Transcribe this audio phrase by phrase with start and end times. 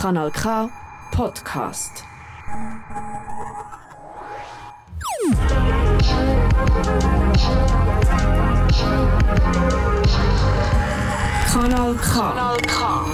[0.00, 0.70] Kanal K
[1.10, 2.04] Podcast.
[11.52, 13.06] Kanal K.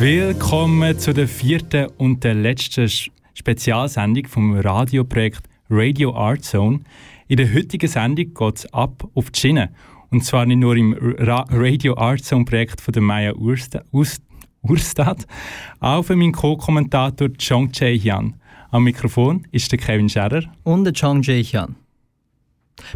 [0.00, 2.90] Willkommen zu der vierten und der letzten
[3.34, 6.80] Spezialsendung vom Radioprojekt Radio Art Zone.
[7.28, 9.70] In der heutigen Sendung geht es ab auf die Schiene.
[10.10, 13.84] Und zwar nicht nur im Ra Radio Art Zone Projekt von der Maya Urstad,
[14.62, 15.26] Urstad
[15.80, 18.34] auch für meinen Co-Kommentator Chong Jae Hyun.
[18.70, 21.76] Am Mikrofon ist der Kevin Scherer und der Chong Jae Hyun.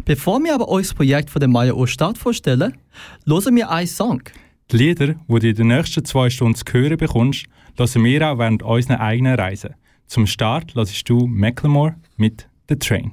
[0.05, 2.77] Bevor wir aber euch das Projekt von der Maya Urstadt vorstellen,
[3.25, 4.21] hören wir einen Song.
[4.71, 7.45] Die Lieder, die du in den nächsten zwei Stunden zu hören bekommst,
[7.77, 9.75] hören wir auch während unserer eigenen Reise.
[10.07, 13.11] Zum Start hörst du Macklemore mit The Train.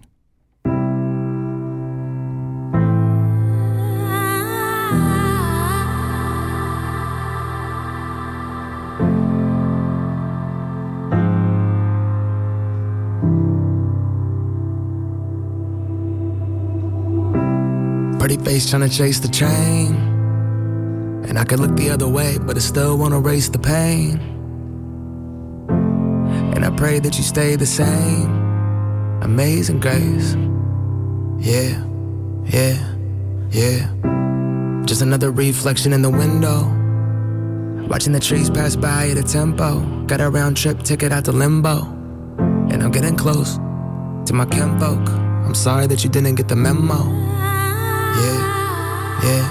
[18.25, 19.97] Pretty face trying to chase the train.
[21.29, 24.19] And I could look the other way, but I still wanna erase the pain.
[26.55, 28.31] And I pray that you stay the same.
[29.21, 30.37] Amazing grace.
[31.39, 31.85] Yeah,
[32.47, 32.95] yeah,
[33.51, 33.93] yeah.
[34.87, 36.65] Just another reflection in the window.
[37.91, 39.81] Watching the trees pass by at a tempo.
[40.07, 41.83] Got a round trip ticket out to limbo.
[42.71, 43.57] And I'm getting close
[44.25, 45.11] to my kinfolk.
[45.45, 47.34] I'm sorry that you didn't get the memo
[48.21, 48.41] yeah,
[49.25, 49.45] yeah,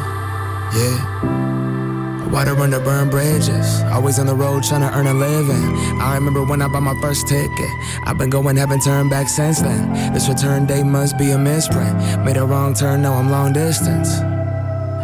[0.75, 2.30] yeah.
[2.33, 3.81] Water under burned bridges.
[3.94, 5.78] Always on the road trying to earn a living.
[6.02, 7.69] I remember when I bought my first ticket.
[8.06, 10.14] I've been going, haven't turned back since then.
[10.14, 11.95] This return date must be a misprint.
[12.25, 14.17] Made a wrong turn, now I'm long distance.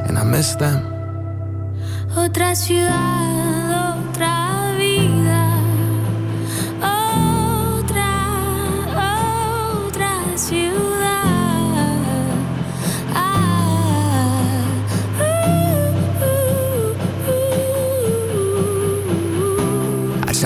[0.08, 0.82] And I miss them.
[2.16, 3.49] Otra ciudad,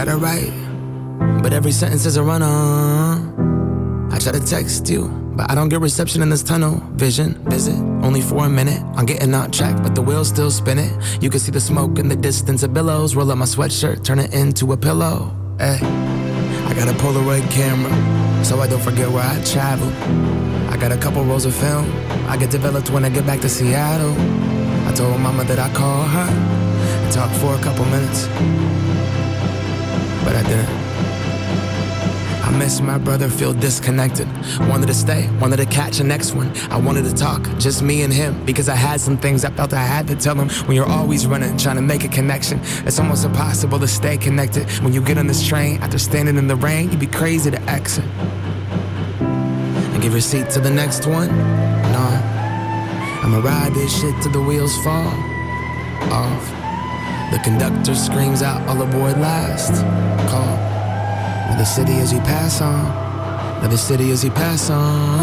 [0.03, 4.09] try to write, but every sentence is a run on.
[4.11, 6.81] I try to text you, but I don't get reception in this tunnel.
[6.95, 8.81] Vision, visit, only for a minute.
[8.95, 10.91] I'm getting out track, but the wheel's still spinning.
[11.21, 13.15] You can see the smoke in the distance of billows.
[13.15, 15.33] Roll up my sweatshirt, turn it into a pillow.
[15.57, 17.93] Hey, I got a Polaroid camera,
[18.43, 19.87] so I don't forget where I travel.
[20.69, 21.89] I got a couple rolls of film.
[22.27, 24.15] I get developed when I get back to Seattle.
[24.87, 28.27] I told mama that I call her and talk for a couple minutes
[30.23, 30.69] but I didn't.
[32.43, 34.27] I miss my brother, feel disconnected.
[34.67, 36.51] Wanted to stay, wanted to catch the next one.
[36.69, 39.73] I wanted to talk, just me and him, because I had some things I felt
[39.73, 40.49] I had to tell him.
[40.67, 44.69] When you're always running, trying to make a connection, it's almost impossible to stay connected.
[44.83, 47.61] When you get on this train, after standing in the rain, you'd be crazy to
[47.69, 48.05] exit.
[49.21, 51.29] And give your seat to the next one?
[51.93, 52.43] Nah.
[53.23, 55.07] I'ma ride this shit till the wheels fall
[56.11, 56.62] off.
[57.33, 59.73] The conductor screams out, all aboard last.
[60.29, 60.55] Call.
[61.47, 62.85] Another city as you pass on.
[63.57, 65.17] Another city as you pass on.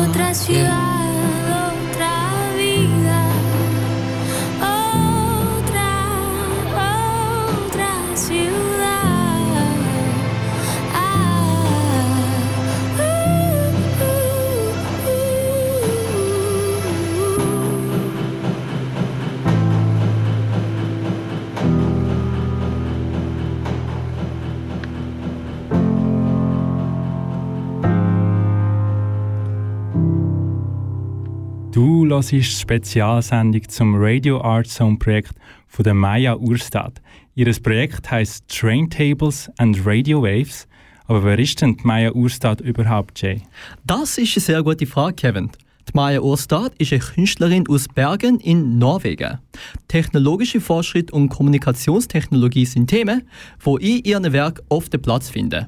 [32.10, 35.34] Hörst die Spezialsendung zum Radio Art Zone Projekt
[35.68, 37.00] von der Maya Urstad.
[37.34, 40.66] Ihr Projekt heißt Train Tables and Radio Waves.
[41.06, 43.42] Aber wer ist denn die Maya Urstad überhaupt, Jay?
[43.86, 45.50] Das ist eine sehr gute Frage, Kevin.
[45.88, 49.38] Die Maya Urstad ist eine Künstlerin aus Bergen in Norwegen.
[49.86, 53.22] Technologische Fortschritt und Kommunikationstechnologie sind Themen,
[53.60, 55.66] wo in ihrem Werk oft den Platz finden.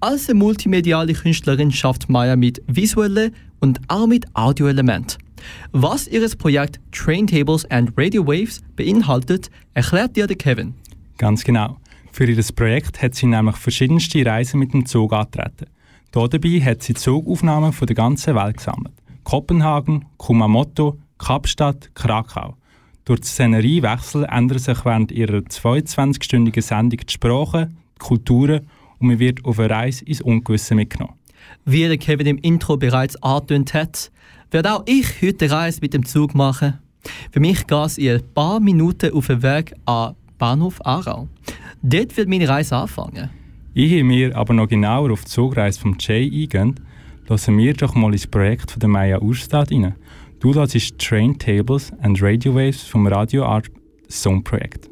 [0.00, 5.31] Als eine multimediale Künstlerin schafft Maya mit visuellen und auch mit Audioelementen.
[5.72, 10.74] Was ihr Projekt Train Tables and Radio Waves beinhaltet, erklärt dir der Kevin.
[11.18, 11.76] Ganz genau.
[12.12, 15.66] Für ihr Projekt hat sie nämlich verschiedenste Reisen mit dem Zug angetreten.
[16.10, 18.92] Dabei hat sie Zugaufnahmen von der ganzen Welt gesammelt.
[19.24, 22.56] Kopenhagen, Kumamoto, Kapstadt, Krakau.
[23.04, 28.68] Durch die Szeneriewechsel ändern sich während ihrer 22-stündigen Sendung die Sprachen, die Kulturen
[28.98, 31.14] und man wird auf eine Reise ins Ungewisse mitgenommen.
[31.64, 34.10] Wie der Kevin im Intro bereits angetönt hat,
[34.50, 36.78] werde auch ich heute eine Reise mit dem Zug machen.
[37.30, 41.28] Für mich geht es in ein paar Minuten auf den Weg an Bahnhof Aarau.
[41.82, 43.30] Dort wird meine Reise anfangen.
[43.74, 46.80] Ehe wir aber noch genauer auf die Zugreise vom Jay eingehen,
[47.28, 49.94] lassen wir doch mal ins Projekt von der Maya Urstadt rein.
[50.40, 53.70] Du hörst Train Tables and Radio Waves vom Radio Art
[54.08, 54.91] Song Projekt.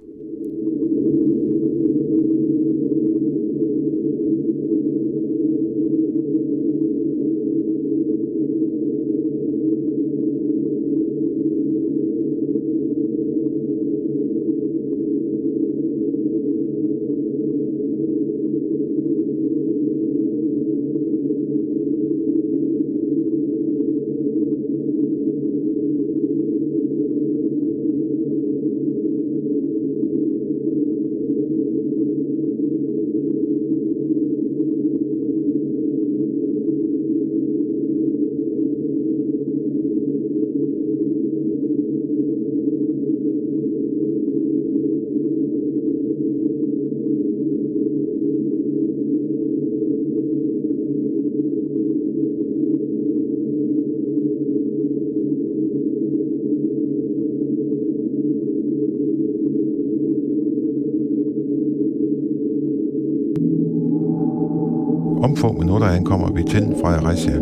[65.71, 67.41] Minutter ankommer vi til Fredericia.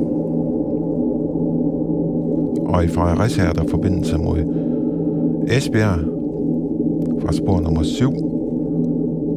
[2.67, 4.39] Og i Fredericia er der forbindelse mod
[5.49, 5.99] Esbjerg
[7.23, 8.13] fra spor nummer 7.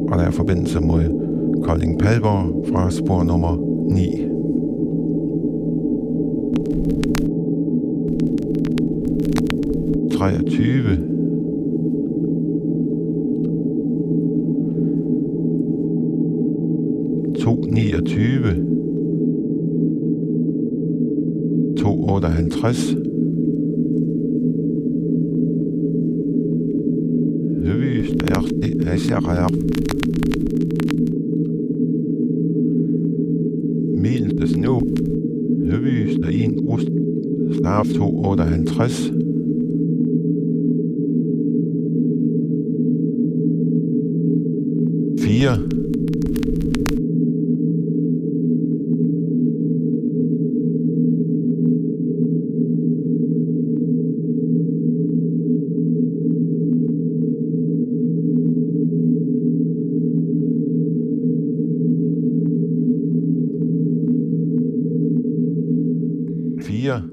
[0.08, 1.02] Og der er forbindelse mod
[1.62, 3.56] Kolding Padborg fra spor nummer
[3.90, 4.18] 9.
[10.18, 10.96] Treogtyve.
[10.96, 11.11] To
[22.62, 23.01] Creuss.
[66.82, 67.08] Vier.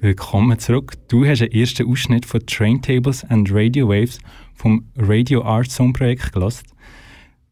[0.00, 0.92] Willkommen zurück.
[1.08, 4.18] Du hast einen ersten Ausschnitt von Train Tables and Radio Waves
[4.54, 6.66] vom Radio Art Zone Projekt gelassen.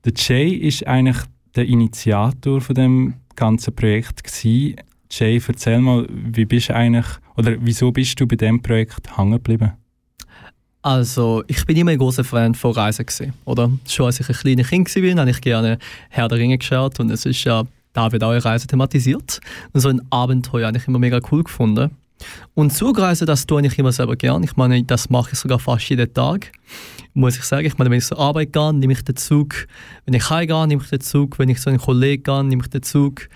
[0.04, 1.16] Der Jay ist eigentlich
[1.54, 4.76] der Initiator von dem ganzen Projekt gewesen.
[5.10, 7.06] Jay, erzähl mal, wie bist du eigentlich
[7.38, 9.72] oder wieso bist du bei dem Projekt hängen geblieben?
[10.82, 13.70] Also, ich bin immer ein großer Fan von Reisen gewesen, oder?
[13.88, 15.78] Schon als ich ein kleines Kind war, habe ich gerne
[16.10, 17.64] Herr der Ringe geschaut und es ist ja,
[17.96, 19.40] da wird auch eine Reise thematisiert.
[19.72, 21.90] Und so ein Abenteuer habe ich immer mega cool gefunden.
[22.54, 24.42] Und Zugreisen, das tue ich immer selber gern.
[24.42, 26.52] Ich meine, das mache ich sogar fast jeden Tag,
[27.14, 27.66] muss ich sagen.
[27.66, 29.66] Ich meine, wenn ich zur Arbeit gehe, nehme ich den Zug.
[30.04, 31.38] Wenn ich heimgehe, nehme ich den Zug.
[31.38, 33.28] Wenn ich zu einem Kollegen gehe, nehme ich den Zug.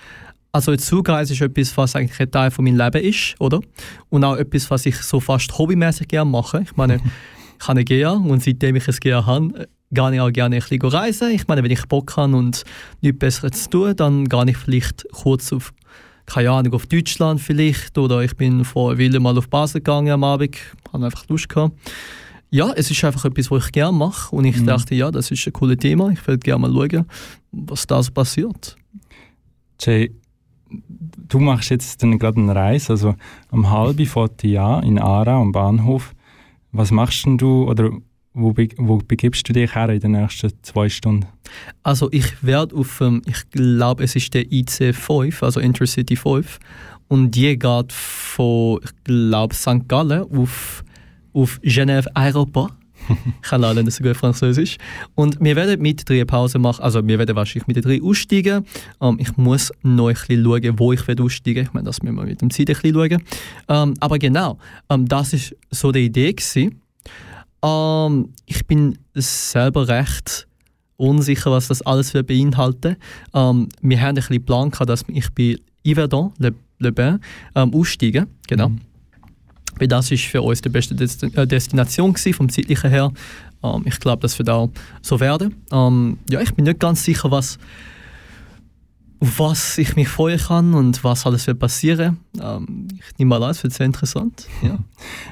[0.52, 3.60] Also eine Zugreise ist etwas, was eigentlich ein Teil von meinem Leben ist, oder?
[4.08, 6.62] Und auch etwas, was ich so fast hobbymäßig gerne mache.
[6.62, 6.96] Ich meine,
[7.60, 10.62] ich habe eine GEA und seitdem ich ein GEA habe, gehe ich auch gerne ein
[10.62, 11.30] bisschen reisen.
[11.30, 12.64] Ich meine, wenn ich Bock habe und
[13.00, 15.72] nichts Besseres zu tun, dann gehe ich vielleicht kurz auf,
[16.26, 20.24] keine Ahnung, auf Deutschland vielleicht oder ich bin vor Wille mal auf Basel gegangen am
[20.24, 20.56] Abend,
[20.92, 21.76] habe einfach Lust gehabt.
[22.52, 25.46] Ja, es ist einfach etwas, was ich gerne mache und ich dachte, ja, das ist
[25.46, 26.10] ein cooles Thema.
[26.10, 27.06] Ich würde gerne mal schauen,
[27.52, 28.76] was da so passiert.
[29.80, 30.12] Jay,
[31.28, 33.14] du machst jetzt dann gerade eine Reise, also
[33.50, 34.08] am halben
[34.40, 36.12] die an in Aarau am Bahnhof.
[36.72, 37.90] Was machst denn du oder
[38.34, 41.26] wo, be wo begibst du dich her in den nächsten zwei Stunden?
[41.82, 46.58] Also ich werde auf, ähm, ich glaube, es ist der IC5, also Intercity 5,
[47.08, 49.88] und die geht von, ich glaube, St.
[49.88, 50.84] Gallen auf,
[51.32, 52.72] auf Genève Aéroport.
[53.42, 54.76] ich kann leider nicht so gut Französisch.
[55.16, 58.64] Und wir werden mit drei Pause machen, also wir werden wahrscheinlich mit den drei aussteigen.
[59.00, 62.16] Ähm, ich muss noch ein bisschen schauen, wo ich werde aussteigen Ich meine, das müssen
[62.16, 63.22] wir mit dem Zeit ein bisschen schauen.
[63.68, 64.58] Ähm, aber genau,
[64.88, 66.32] ähm, das war so die Idee.
[66.32, 66.79] Gewesen.
[67.62, 70.46] Ähm, ich bin selber recht
[70.96, 72.96] unsicher, was das alles wird beinhalten.
[73.34, 77.20] Ähm, wir haben ein bisschen Plan gehabt, dass ich bei Yverdon, Le, Le Bain,
[77.54, 78.26] ähm, aussteige.
[78.48, 78.68] Genau.
[78.68, 78.80] Mhm.
[79.78, 83.12] Weil das ist für uns die beste Desti äh, Destination gewesen, vom zeitlichen her.
[83.62, 85.54] Ähm, ich glaube, das wird auch so werden.
[85.72, 87.58] Ähm, ja, ich bin nicht ganz sicher, was
[89.20, 92.18] auf was ich mich freuen kann und was alles wird passieren.
[92.40, 94.48] Ähm, ich nehme mal an, es wird sehr interessant.
[94.62, 94.78] Ja.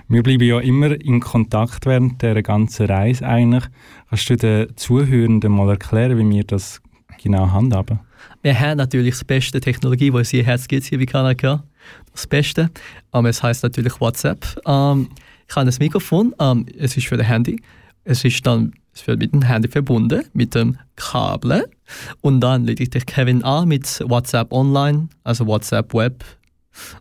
[0.09, 3.65] Wir bleiben ja immer in Kontakt während der ganzen Reise eigentlich.
[4.09, 6.81] Kannst du den Zuhörenden mal erklären, wie wir das
[7.23, 8.01] genau handhaben?
[8.43, 11.65] Wir haben natürlich das beste Technologie, die es je Herz gibt hier bei Kanaka.
[12.13, 12.71] Das Beste.
[13.13, 14.45] Ähm, es heißt natürlich WhatsApp.
[14.67, 15.09] Ähm,
[15.49, 16.35] ich habe ein Mikrofon.
[16.39, 17.61] Ähm, es ist für das Handy.
[18.05, 21.69] Es ist dann es wird mit dem Handy verbunden, mit dem Kabel.
[22.21, 26.25] Und dann ich dich Kevin an mit WhatsApp Online, also WhatsApp Web.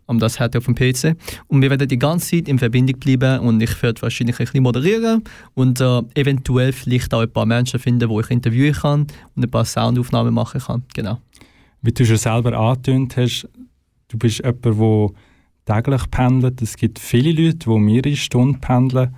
[0.05, 1.15] Und das hat auf dem PC.
[1.47, 4.63] Und wir werden die ganze Zeit in Verbindung bleiben und ich werde wahrscheinlich ein bisschen
[4.63, 5.23] moderieren
[5.53, 9.51] und äh, eventuell vielleicht auch ein paar Menschen finden, wo ich interviewen kann und ein
[9.51, 10.83] paar Soundaufnahmen machen kann.
[10.93, 11.19] Genau.
[11.81, 13.47] Wie du schon selber angetönt hast,
[14.07, 15.15] du bist jemand,
[15.67, 16.61] der täglich pendelt.
[16.61, 19.15] Es gibt viele Leute, die mehrere Stunden pendeln,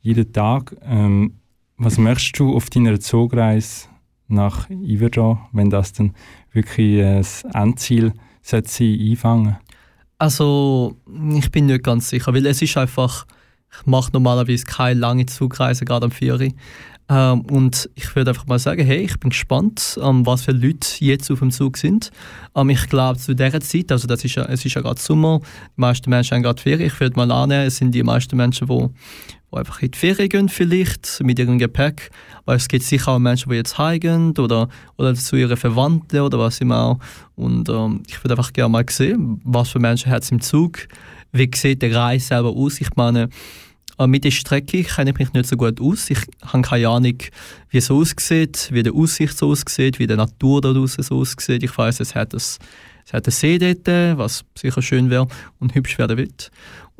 [0.00, 0.74] jeden Tag.
[0.82, 1.34] Ähm,
[1.80, 3.88] was möchtest du auf deiner Zugreise
[4.28, 6.14] nach Iverdon, wenn das dann
[6.52, 9.56] wirklich äh, das Endziel sein einfangen?
[10.18, 10.96] Also,
[11.34, 13.26] ich bin nicht ganz sicher, weil es ist einfach,
[13.72, 16.52] ich mache normalerweise keine lange Zugreise, gerade am 4.
[17.08, 20.86] Ähm, und ich würde einfach mal sagen, hey, ich bin gespannt, ähm, was für Leute
[21.00, 22.10] jetzt auf dem Zug sind.
[22.54, 25.40] Ähm, ich glaube, zu dieser Zeit, also das ist ja, es ist ja gerade Sommer,
[25.76, 26.86] die meisten Menschen haben gerade Ferien.
[26.86, 28.88] Ich würde mal annehmen, es sind die meisten Menschen, die
[29.52, 32.10] die einfach in die Ferien gehen vielleicht mit ihrem Gepäck.
[32.44, 36.38] Aber es gibt sicher auch Menschen, die jetzt heimgehen oder, oder zu ihren Verwandten oder
[36.38, 36.98] was immer auch.
[37.36, 40.86] Und ähm, ich würde einfach gerne mal sehen, was für Menschen hat es im Zug,
[41.32, 42.80] wie sieht der Reis selber aus.
[42.80, 43.28] Ich meine,
[44.06, 46.08] mit der Strecke kenne ich mich nicht so gut aus.
[46.10, 47.18] Ich habe keine Ahnung,
[47.68, 51.62] wie es aussieht, wie die Aussicht so aussieht, wie die Natur da draußen so aussieht.
[51.62, 52.58] Ich weiß, es hat es
[53.12, 55.26] hat einen See dort, was sicher schön wäre
[55.58, 56.50] und hübsch werden wird.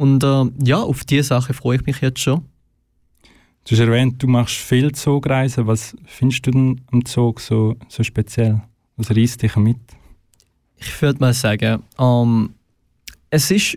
[0.01, 2.47] Und äh, ja, auf diese Sache freue ich mich jetzt schon.
[3.65, 5.67] Du hast erwähnt, du machst viel Zugreisen.
[5.67, 8.63] Was findest du denn am Zug so, so speziell?
[8.97, 9.77] Was reißt dich mit?
[10.79, 12.55] Ich würde mal sagen, ähm,
[13.29, 13.77] es ist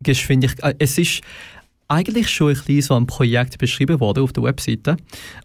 [0.00, 1.20] Geschwindigkeit, äh, es ist
[1.92, 4.96] eigentlich schon ein bisschen so ein Projekt beschrieben worden auf der Webseite.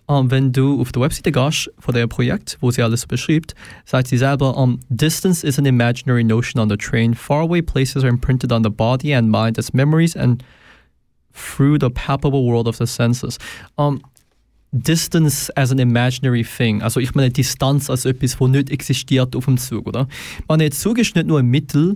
[0.06, 3.54] Um, wenn du auf der Webseite gehst von dem Projekt, wo sie alles beschreibt,
[3.86, 7.13] sagt sie selber, um, Distance is an imaginary notion on the train.
[7.13, 10.44] Faraway places are imprinted on the body and mind as memories and
[11.34, 13.38] through the palpable world of the senses.
[13.77, 14.01] Um,
[14.72, 16.82] Distance as an imaginary thing.
[16.82, 20.08] Also ich meine Distanz als etwas, das nicht existiert auf dem Zug, oder?
[20.48, 21.96] Man, der Zug ist nicht nur ein Mittel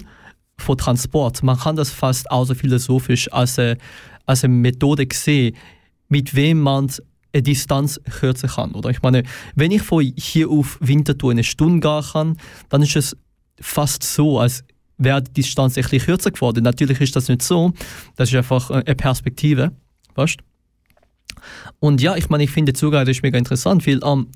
[0.58, 1.44] von Transport.
[1.44, 3.78] Man kann das fast so philosophisch als eine
[4.26, 5.56] als eine Methode gesehen,
[6.10, 6.92] mit wem man
[7.34, 8.74] eine Distanz kürzen kann.
[8.74, 8.90] Oder?
[8.90, 9.24] Ich meine,
[9.56, 12.38] wenn ich von hier auf Winterthur eine Stunde gehen kann,
[12.70, 13.16] dann ist es
[13.60, 14.64] fast so, als
[14.98, 16.64] wäre die Distanz bisschen kürzer geworden.
[16.64, 17.74] Natürlich ist das nicht so.
[18.16, 19.72] Das ist einfach eine Perspektive.
[20.16, 20.38] Weißt?
[21.80, 24.28] Und ja, ich meine, ich finde Zugreise ist mega interessant, weil ähm,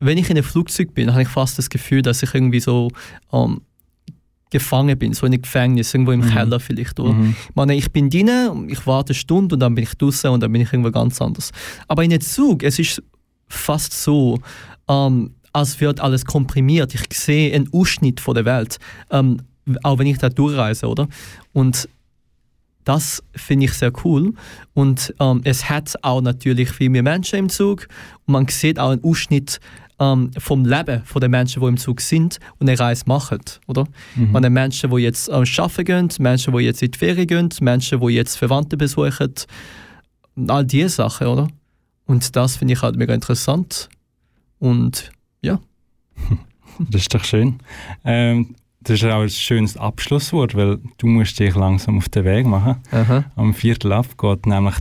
[0.00, 2.90] wenn ich in einem Flugzeug bin, habe ich fast das Gefühl, dass ich irgendwie so
[3.32, 3.62] ähm,
[4.58, 6.30] gefangen bin, so in einem Gefängnis, irgendwo im mhm.
[6.30, 6.98] Keller vielleicht.
[7.00, 7.12] Oder?
[7.12, 7.36] Mhm.
[7.48, 10.42] Ich meine, ich bin drin, ich warte eine Stunde und dann bin ich draußen und
[10.42, 11.50] dann bin ich irgendwo ganz anders.
[11.88, 13.02] Aber in einem Zug, es ist
[13.48, 14.40] fast so,
[14.88, 16.94] ähm, als wird alles komprimiert.
[16.94, 18.78] Ich sehe einen Ausschnitt von der Welt,
[19.10, 19.38] ähm,
[19.82, 21.08] auch wenn ich da durchreise, oder?
[21.52, 21.88] Und
[22.84, 24.32] das finde ich sehr cool.
[24.72, 27.88] Und ähm, es hat auch natürlich viel mehr Menschen im Zug
[28.26, 29.60] und man sieht auch einen Ausschnitt
[29.98, 33.84] ähm, vom Leben von den Menschen, die im Zug sind und eine Reise machen, oder?
[34.14, 34.32] Mhm.
[34.32, 38.00] Man Menschen, die jetzt ähm, arbeiten gehen, Menschen, die jetzt in die Ferien gehen, Menschen,
[38.00, 39.32] die jetzt Verwandte besuchen,
[40.48, 41.48] all diese Sachen, oder?
[42.06, 43.88] Und das finde ich halt mega interessant
[44.58, 45.10] und
[45.42, 45.58] ja.
[46.78, 47.58] Das ist doch schön.
[48.04, 52.46] Ähm, das ist auch ein schönes Abschlusswort, weil du musst dich langsam auf den Weg
[52.46, 52.76] machen.
[52.90, 53.24] Aha.
[53.34, 54.74] Am Viertel ab geht nämlich,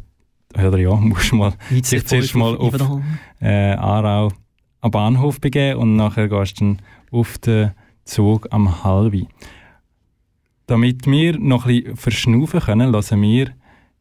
[0.56, 2.76] oder ja, musst mal sich zuerst mal auf
[3.40, 4.30] äh, Aarau
[4.86, 7.72] am Bahnhof begeben und nachher gehst du dann auf den
[8.04, 9.28] Zug am halben.
[10.68, 13.52] Damit wir noch bisschen verschnaufen können, lassen wir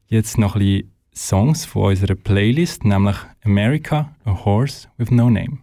[0.09, 5.61] jetzt noch bisschen Songs von unserer Playlist, nämlich America, a Horse with No Name.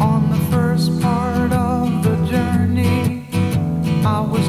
[0.00, 3.26] On the first part of the journey,
[4.06, 4.43] I was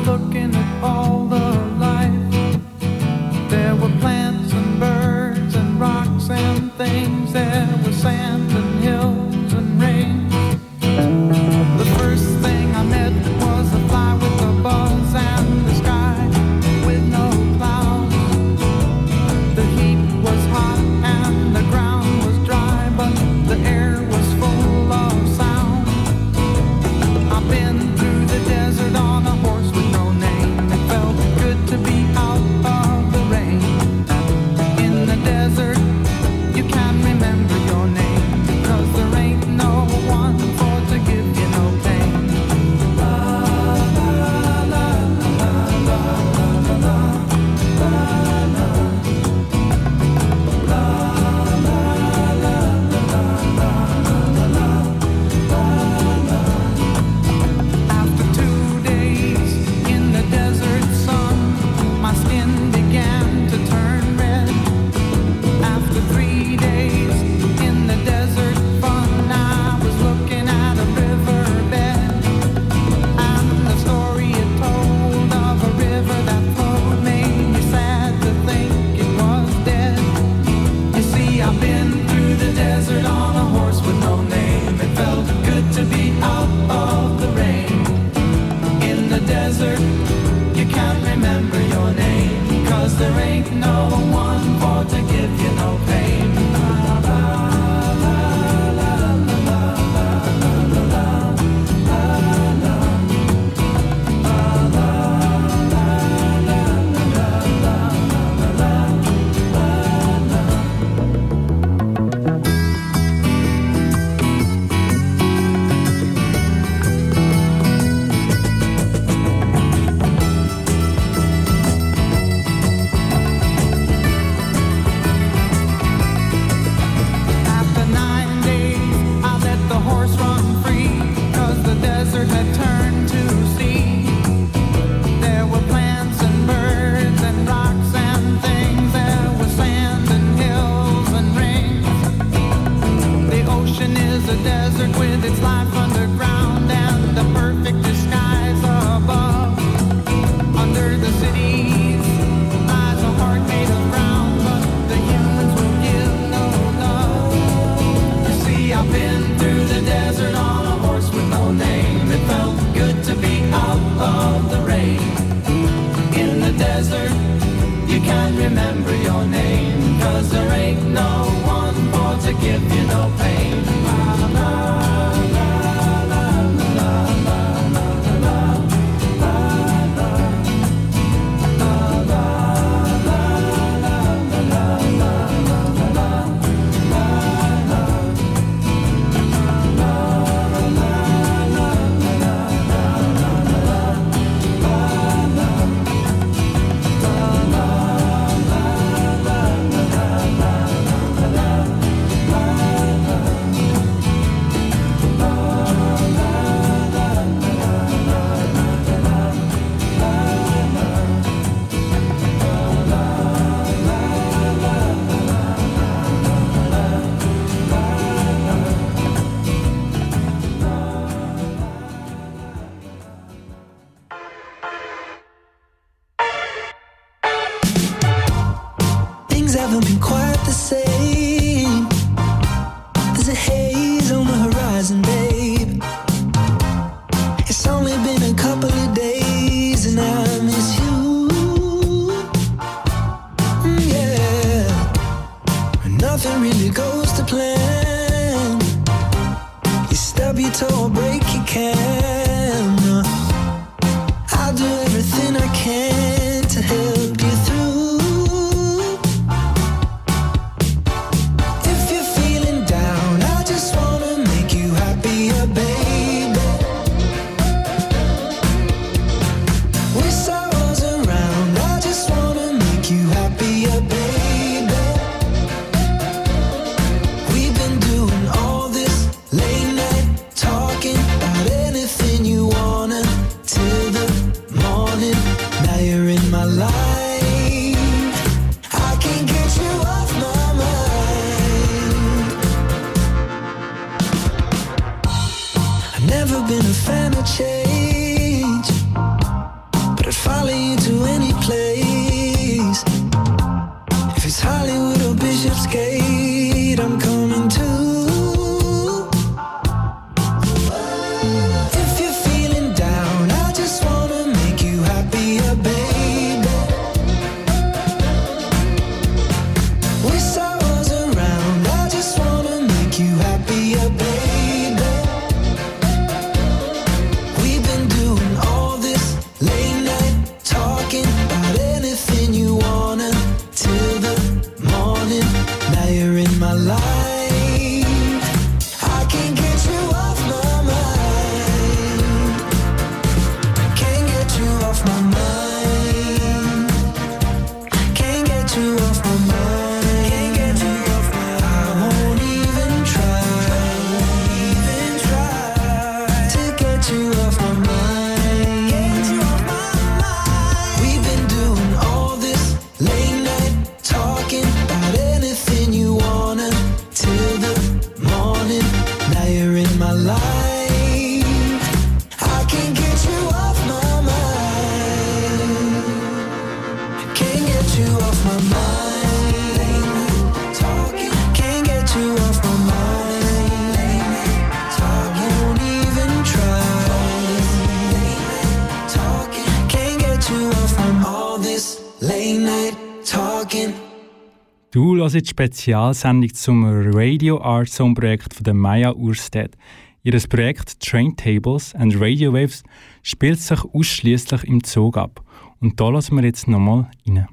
[395.36, 399.58] Spezialsendung zum Radio Art Zone Projekt von der Maya Urstedt.
[400.02, 402.64] Ihr Projekt Train Tables and Radio Waves
[403.04, 405.22] spielt sich ausschließlich im Zug ab.
[405.60, 407.28] Und da lassen wir jetzt nochmal rein.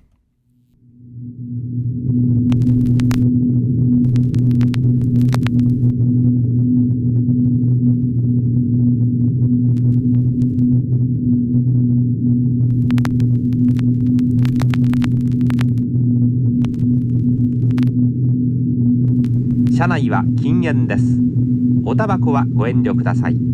[19.83, 21.03] 車内は禁煙です。
[21.85, 23.52] おタバコはご遠慮ください。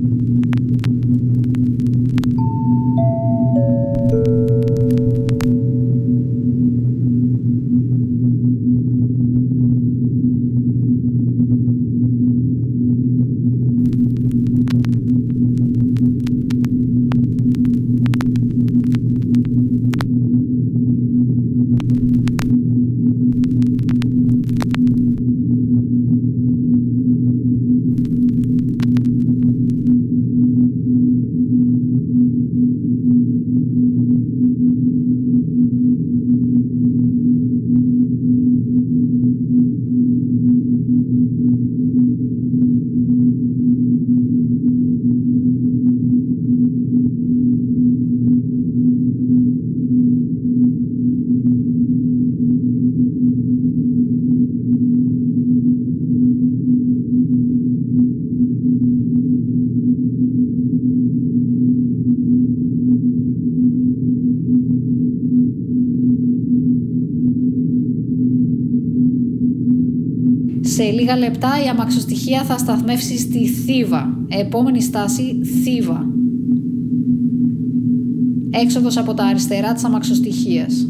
[70.79, 74.25] Σε λίγα λεπτά η αμαξοστοιχεία θα σταθμεύσει στη Θήβα.
[74.29, 76.07] Επόμενη στάση Θήβα.
[78.51, 80.89] Έξοδος από τα αριστερά της αμαξοστοιχείας.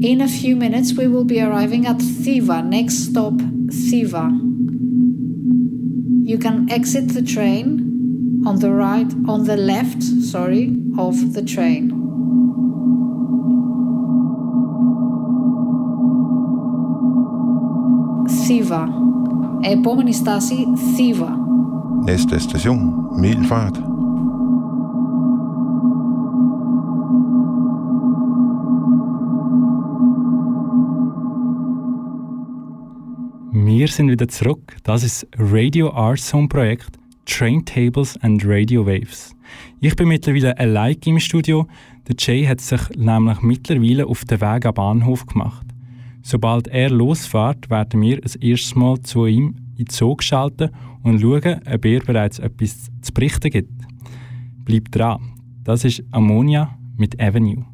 [0.00, 2.58] In a few minutes we will be arriving at Thiva.
[2.76, 3.36] Next stop
[3.86, 4.24] Thiva.
[6.30, 7.66] You can exit the train
[8.48, 10.64] on the right, on the left, sorry,
[11.06, 11.91] of the train.
[18.71, 18.87] Θήβα.
[19.61, 20.55] Επόμενη στάση
[20.95, 21.37] Θήβα.
[22.05, 22.79] Næste station,
[23.21, 23.77] Milfart.
[33.51, 34.63] Wir sind wieder zurück.
[34.83, 36.91] Das ist Radio Art Zone Projekt
[37.25, 39.35] Train Tables and Radio Waves.
[39.81, 41.67] Ich bin mittlerweile allein im Studio.
[42.07, 45.67] Der Jay hat sich nämlich mittlerweile auf den Weg am Bahnhof gemacht.
[46.22, 50.70] Sobald er losfährt, werden wir das erste Mal zu ihm in den Zug schalten
[51.02, 53.72] und schauen, ob er bereits etwas zu berichten gibt.
[54.64, 55.20] Bleibt dran.
[55.64, 57.71] Das ist Ammonia mit Avenue.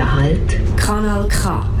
[0.00, 0.60] Nächster Halt.
[0.78, 1.79] Kanal K.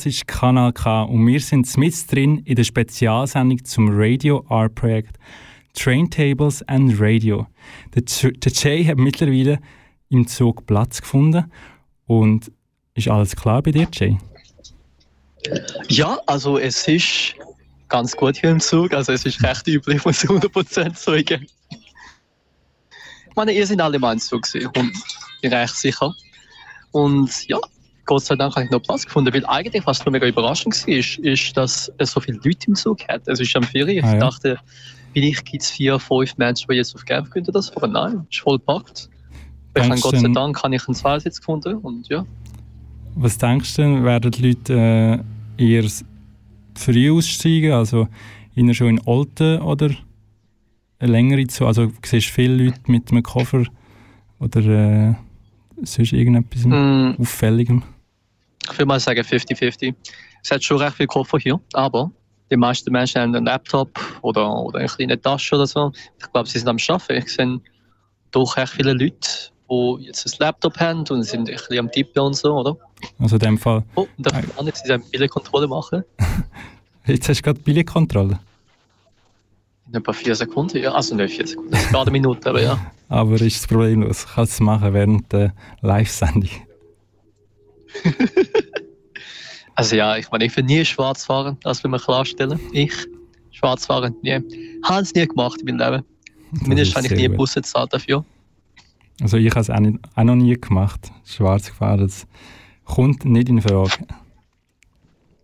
[0.00, 4.74] Du hörst Kanal K und wir sind mit drin in der Spezialsendung zum Radio Art
[4.74, 5.18] Projekt
[5.74, 7.46] Train Tables and Radio.
[7.94, 9.58] Der, der Jay hat mittlerweile
[10.08, 11.52] im Zug Platz gefunden
[12.06, 12.50] und
[12.94, 14.16] ist alles klar bei dir, Jay?
[15.88, 17.34] Ja, also es ist
[17.90, 21.46] ganz gut hier im Zug, also es ist recht üblich, muss ich 100% sagen.
[23.28, 24.92] Ich meine, ihr seid alle mal im Zug gewesen und
[25.42, 26.14] bin recht sicher.
[26.92, 27.58] Und ja,
[28.10, 30.94] Gott sei Dank habe ich noch Platz gefunden, weil eigentlich, was nur mega überraschend war,
[30.96, 33.22] ist, ist, dass es so viele Leute im Zug hat.
[33.26, 34.04] Es ist am Ferien.
[34.04, 34.18] Ah, ich ja.
[34.18, 34.58] dachte,
[35.12, 37.92] vielleicht gibt es vier, fünf Menschen, die jetzt auf Genf könnten das fahren.
[37.92, 39.08] Nein, es ist voll gepackt.
[39.76, 42.26] Ich habe Gott sei Dank habe ich einen Zweisitz gefunden und ja.
[43.14, 45.22] Was denkst du, werden die Leute
[45.56, 45.88] äh, eher
[46.74, 48.08] früh aussteigen, also
[48.56, 49.90] eher schon in Olten oder
[50.98, 51.68] längere Zeit?
[51.68, 53.66] Also du siehst viele Leute mit einem Koffer
[54.40, 55.14] oder äh,
[55.84, 57.20] sonst irgendetwas mm.
[57.20, 57.84] Auffälligem?
[58.70, 59.94] Ich würde mal sagen 50-50.
[60.42, 62.10] Es hat schon recht viele Koffer hier, aber
[62.50, 65.92] die meisten Menschen haben einen Laptop oder, oder eine kleine Tasche oder so.
[66.18, 67.24] Ich glaube, sie sind am Arbeiten.
[67.24, 67.60] Ich sehe
[68.32, 69.28] doch recht viele Leute,
[69.70, 72.76] die jetzt ein Laptop haben und sind ein bisschen am Tippen und so, oder?
[73.18, 73.84] Also in dem Fall.
[73.94, 76.04] Oh, und darf ich nicht diese Billetkontrolle machen?
[77.06, 78.38] jetzt hast du gerade Billetkontrolle?
[79.88, 80.92] In ein paar vier Sekunden, ja.
[80.92, 82.78] Also nicht vier Sekunden, gerade eine Minute, aber ja.
[83.08, 84.26] aber ist das problemlos.
[84.34, 85.52] Kannst du es machen während der
[85.82, 86.50] Live-Sendung?
[89.80, 92.60] also ja, ich meine, ich will nie schwarz fahren, das will man klarstellen.
[92.72, 92.92] Ich,
[93.50, 94.38] schwarz fahren, nie.
[94.84, 96.04] Habe es nie gemacht in meinem Leben.
[96.58, 98.22] Zumindest habe ich nie Busse gezahlt dafür.
[99.22, 99.80] Also ich habe es auch,
[100.16, 102.00] auch, noch nie gemacht, schwarz gefahren.
[102.00, 102.26] Das
[102.84, 103.92] kommt nicht in Frage.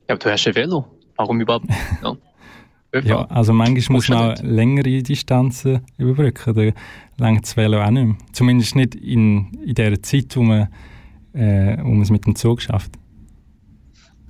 [0.06, 0.84] Ja, aber du hast ein Velo.
[1.16, 1.66] Warum überhaupt?
[2.92, 3.02] Ja.
[3.02, 6.54] ja, also manchmal muss man auch längere Distanzen überbrücken.
[6.54, 8.16] Da langt das Velo auch nicht mehr.
[8.32, 10.68] Zumindest nicht in, in der Zeit, wo man,
[11.34, 12.92] äh, wo man es mit dem Zug schafft.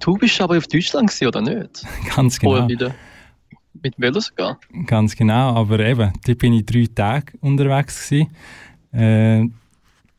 [0.00, 1.84] Du bist aber auf Deutschland gewesen, oder nicht?
[2.14, 2.52] Ganz genau.
[2.52, 2.94] Oder wieder
[3.82, 4.58] mit Velo sogar?
[4.86, 8.30] Ganz genau, aber eben, da bin ich drei Tage unterwegs gewesen.
[8.92, 9.48] Äh,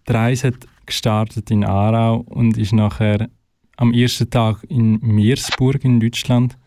[0.08, 3.30] die Reise hat gestartet in Aarau und ist nachher
[3.78, 6.58] am ersten Tag in Meersburg in Deutschland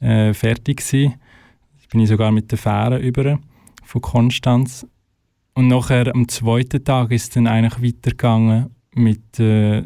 [0.00, 1.14] äh, fertig gewesen.
[1.80, 3.38] Da bin ich sogar mit der Fähre über
[3.82, 4.86] von Konstanz.
[5.54, 9.84] Und nachher am zweiten Tag ist es dann eigentlich weitergegangen mit, äh,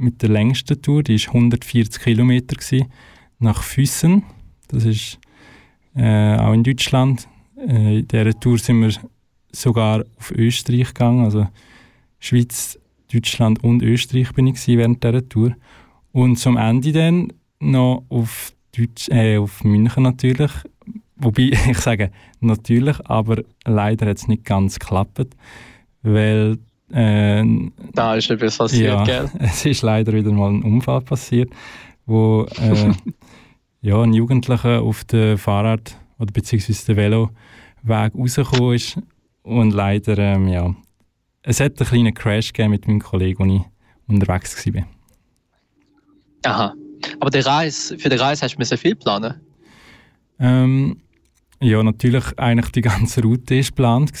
[0.00, 1.02] mit der längsten Tour.
[1.02, 2.56] Die war 140 Kilometer
[3.38, 4.24] nach Füssen.
[4.68, 5.18] Das ist
[5.94, 7.28] äh, auch in Deutschland.
[7.56, 8.92] Äh, in dieser Tour sind wir
[9.52, 11.24] sogar auf Österreich gegangen.
[11.24, 11.48] Also
[12.18, 12.78] Schweiz,
[13.12, 15.54] Deutschland und Österreich bin ich während dieser Tour.
[16.12, 20.52] Und zum Ende dann noch auf, Deutsch, äh, auf München natürlich.
[21.16, 25.36] Wobei, ich sage natürlich, aber leider hat es nicht ganz geklappt.
[26.02, 26.58] Weil.
[26.92, 27.44] Äh,
[27.94, 29.30] da ist etwas passiert, ja, gell?
[29.38, 31.50] Es ist leider wieder mal ein Unfall passiert,
[32.06, 32.92] wo äh,
[33.80, 38.98] ja, ein Jugendlicher auf dem Fahrrad oder beziehungsweise den Veloweg rausgekommen ist
[39.42, 40.74] und leider, ähm, ja,
[41.42, 44.86] es hat einen kleinen Crash gegeben mit meinem Kollegen, als ich unterwegs war.
[46.44, 46.74] Aha.
[47.18, 49.40] Aber die Reise, für die Reise hast du sehr viel planen?
[50.38, 51.00] Ähm,
[51.60, 54.12] ja, natürlich eigentlich die ganze Route war geplant.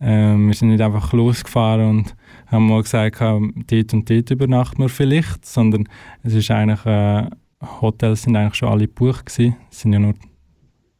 [0.00, 4.88] Ähm, wir sind nicht einfach losgefahren und haben mal gesagt, dort und dort übernachten wir
[4.88, 5.88] vielleicht, sondern
[6.22, 7.26] es ist eigentlich, äh,
[7.80, 9.56] Hotels sind eigentlich schon alle gebucht gewesen.
[9.70, 10.14] Es sind ja nur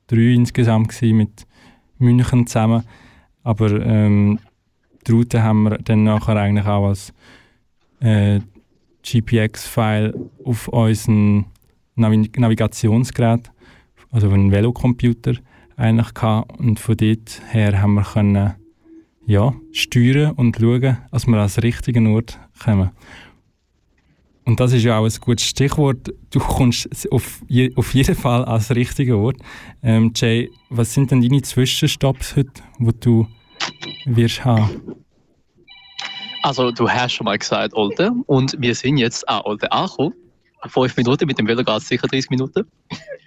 [0.07, 1.47] drei insgesamt gewesen, mit
[1.99, 2.85] München zusammen.
[3.43, 4.39] Aber ähm,
[5.07, 7.13] die Route haben wir dann nachher eigentlich auch als
[8.01, 8.41] äh,
[9.03, 11.47] GPX-File auf unserem
[11.95, 13.51] Navi Navigationsgerät,
[14.11, 15.35] also auf einem Velocomputer
[15.77, 16.59] eigentlich gehabt.
[16.59, 18.55] Und von dort her haben wir können,
[19.27, 22.91] ja, steuern und schauen, dass wir an den richtigen Ort kommen.
[24.45, 26.13] Und das ist ja auch ein gutes Stichwort.
[26.31, 29.37] Du kommst auf, je, auf jeden Fall an den richtigen Ort.
[29.83, 33.29] Ähm, Jay, was sind denn deine Zwischenstopps heute, die du
[34.07, 34.97] wirst haben?
[36.43, 40.15] Also, du hast schon mal gesagt, Olde, und wir sind jetzt an Olde angekommen.
[40.67, 42.65] Fünf Minuten, mit dem Velo geht es sicher 30 Minuten.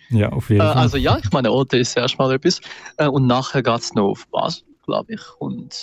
[0.09, 0.73] Ja, auf jeden äh, Fall.
[0.73, 2.59] also, ja, ich meine, Olde ist erstmal etwas.
[2.97, 5.21] Äh, und nachher geht es noch auf Basel, glaube ich.
[5.39, 5.73] Und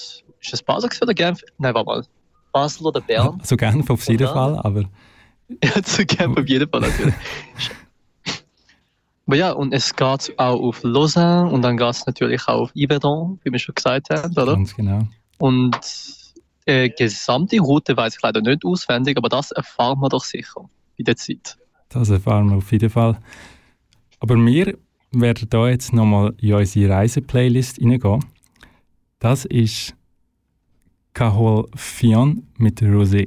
[0.41, 1.43] ist das Basel oder Genf?
[1.59, 2.05] Nein, warte mal.
[2.53, 3.39] Basel oder Bern?
[3.41, 4.33] Also, Genf auf jeden oder?
[4.33, 4.85] Fall, aber.
[5.65, 7.15] Ja, zu Genf auf jeden Fall natürlich.
[9.27, 12.73] Aber ja, und es geht auch auf Lausanne und dann geht es natürlich auch auf
[12.75, 14.55] Yverdon, wie wir schon gesagt haben, oder?
[14.55, 15.07] Ganz genau.
[15.39, 15.77] Und
[16.67, 20.69] die äh, gesamte Route weiß ich leider nicht auswendig, aber das erfahren wir doch sicher
[20.97, 21.57] in der Zeit.
[21.89, 23.19] Das erfahren wir auf jeden Fall.
[24.21, 24.79] Aber wir
[25.13, 28.25] werden da jetzt nochmal in unsere Reiseplaylist hineingehen.
[29.21, 29.95] Das ist
[31.13, 33.27] Cahol Fion mit Rosé.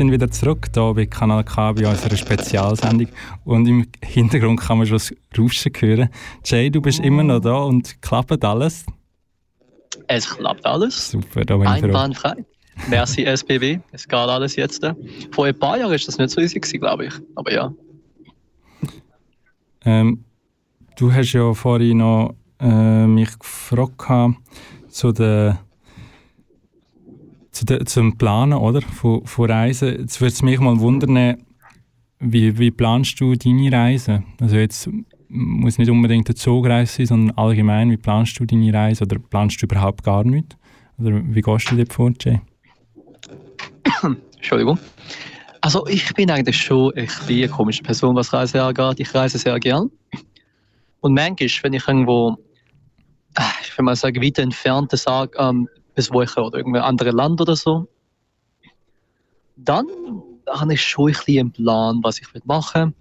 [0.00, 3.08] Sind wieder zurück hier bei Kanal K bei unserer Spezialsendung
[3.44, 6.08] und im Hintergrund kann man schon das Rauschen hören.
[6.42, 8.86] Jay, du bist immer noch da und klappt alles?
[10.06, 11.10] Es klappt alles.
[11.10, 11.88] Super, da bin ich froh.
[11.88, 12.46] Einwandfrei.
[12.88, 13.80] Merci SBB.
[13.92, 14.90] Es geht alles jetzt.
[15.32, 17.12] Vor ein paar Jahren ist das nicht so easy glaube ich.
[17.34, 17.70] Aber ja.
[19.84, 20.24] Ähm,
[20.96, 24.38] du hast ja vorhin noch äh, mich gefragt
[24.88, 25.60] zu der,
[27.50, 28.82] zu der, zum Planen oder?
[28.82, 30.00] Von, von Reisen.
[30.00, 31.36] Jetzt würde es mich mal wundern,
[32.20, 34.22] wie, wie planst du deine Reise?
[34.40, 34.88] Also jetzt
[35.28, 39.04] muss nicht unbedingt eine Zugreise sein, sondern allgemein, wie planst du deine Reise?
[39.04, 40.56] Oder planst du überhaupt gar nicht?
[40.98, 42.40] Oder wie gehst du dort vor, Jay?
[44.36, 44.78] Entschuldigung.
[45.62, 49.00] Also ich bin eigentlich schon ein eine komische Person, was Reise angeht.
[49.00, 49.90] Ich reise sehr gern.
[51.00, 52.36] Und manchmal, wenn ich irgendwo,
[53.36, 55.68] äh, ich will mal sagen, weit entfernt sage, ähm,
[56.00, 57.86] bis Woche oder irgendein anderes Land oder so,
[59.56, 59.86] dann
[60.48, 62.94] habe ich schon ein bisschen einen Plan, was ich machen will,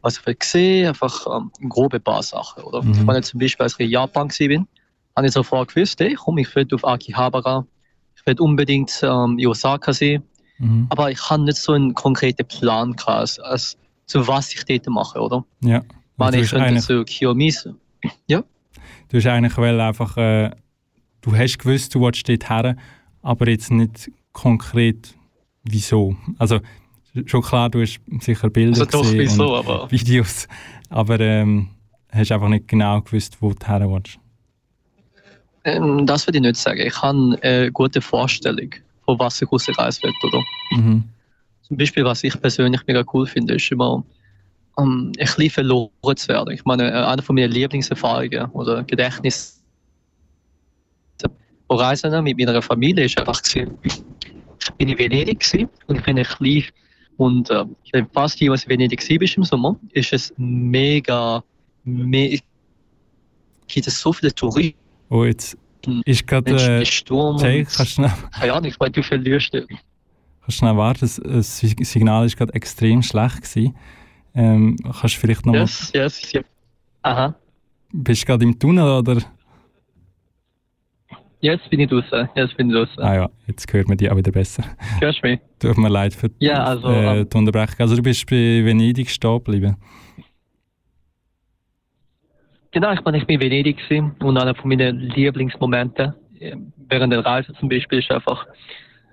[0.00, 2.62] was ich will sehen, einfach ähm, grobe paar Sachen.
[2.62, 2.82] Oder?
[2.82, 3.06] Mhm.
[3.06, 4.66] Wenn ich zum Beispiel als ich in Japan war,
[5.16, 7.66] habe ich sofort gewusst, hey, komm, ich will auf Akihabara,
[8.16, 10.22] ich will unbedingt ähm, in Osaka sehen,
[10.58, 10.86] Mhm.
[10.88, 13.76] aber ich habe nicht so einen konkreten Plan gehabt, als,
[14.06, 15.44] zu was ich dort mache, oder?
[15.60, 15.82] Ja.
[16.16, 17.74] Wenn ich könnte zu Kiyomizu.
[18.26, 18.42] Ja,
[19.10, 20.50] du hast eigentlich einfach, äh,
[21.26, 22.76] du hast gewusst, du willst dort her,
[23.22, 25.14] aber jetzt nicht konkret
[25.64, 26.16] wieso.
[26.38, 26.60] Also
[27.26, 30.46] schon klar, du hast sicher Bilder also doch, gesehen wieso, aber Videos,
[30.88, 31.68] aber ähm,
[32.10, 34.18] hast einfach nicht genau gewusst, wo du her willst.
[35.64, 36.80] ähm, das würde ich nicht sagen.
[36.80, 38.70] Ich habe eine gute Vorstellung,
[39.04, 40.44] von was ich rausreisen will, oder?
[40.70, 41.04] Mhm.
[41.62, 44.04] Zum Beispiel, was ich persönlich mega cool finde, ist immer,
[44.76, 46.54] um, ein bisschen verloren zu werden.
[46.54, 49.55] Ich meine, äh, eine von meinen Lieblingserfahrungen oder Gedächtnis
[51.68, 56.04] von Reisen mit meiner Familie ist einfach gewesen, ich bin in Venedig gewesen, und ich
[56.04, 56.64] bin ein klein
[57.16, 61.42] und äh, fast jemals in Venedig bist im Sommer, ist es mega,
[61.84, 62.38] me
[63.68, 65.56] gibt es so viele Touristen, Oh, jetzt
[66.04, 69.02] ist gerade, äh, der Sturm Jay, und, kannst du schnell, keine Ahnung, ich meine, du
[69.02, 69.72] verlierst kannst
[70.46, 73.76] du schnell warten, das, das Signal ist gerade extrem schlecht gewesen.
[74.34, 76.44] Ähm, kannst du vielleicht noch mal, Yes, yes, yes.
[77.02, 77.34] Aha.
[77.92, 79.22] bist du gerade im Tunnel oder?
[81.46, 82.28] Jetzt bin ich draußen.
[82.34, 83.00] Jetzt bin ich draußen.
[83.00, 84.64] Ah ja, jetzt hört man dich auch wieder besser.
[84.98, 85.40] Hörst du mich?
[85.60, 87.76] Tut mir leid für Ja, also, äh, ähm, die Unterbrechung.
[87.78, 89.76] Also du bist bei Venedig stehen geblieben.
[92.72, 96.56] Genau, ich meine, ich bin in Venedig gewesen und einer von meinen Lieblingsmomenten äh,
[96.88, 98.44] während der Reise zum Beispiel ist einfach,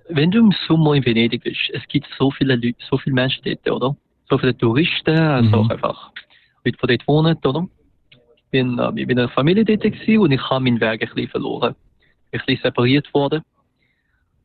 [0.09, 3.43] wenn du im Sommer in Venedig bist, es gibt so viele Leute, so viele Menschen
[3.43, 3.95] dort, oder?
[4.27, 5.53] So viele Touristen, also Mhm.
[5.53, 6.11] auch einfach
[6.65, 7.67] Leute, die dort wohnen, oder?
[8.37, 11.75] Ich bin äh, mit meiner Familie dort und ich habe meinen Weg ein bisschen verloren.
[12.33, 13.43] Ich bin ein bisschen separiert worden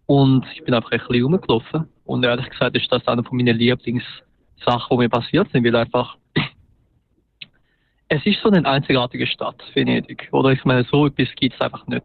[0.05, 3.57] und ich bin einfach ein bisschen rumgelaufen und ehrlich gesagt ist das eine von meinen
[3.57, 6.18] Lieblingssachen, die mir passiert sind, weil einfach
[8.09, 10.28] es ist so eine einzigartige Stadt, Venedig.
[10.32, 12.05] Oder ich meine, so etwas gibt es einfach nicht.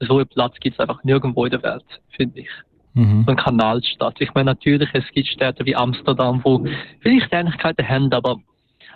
[0.00, 1.84] So einen Platz gibt es einfach nirgendwo in der Welt,
[2.16, 2.50] finde ich.
[2.94, 3.24] Mhm.
[3.26, 4.18] So eine Kanalstadt.
[4.20, 6.66] Ich meine, natürlich, es gibt Städte wie Amsterdam, wo
[7.00, 8.38] vielleicht Ähnlichkeiten haben, aber,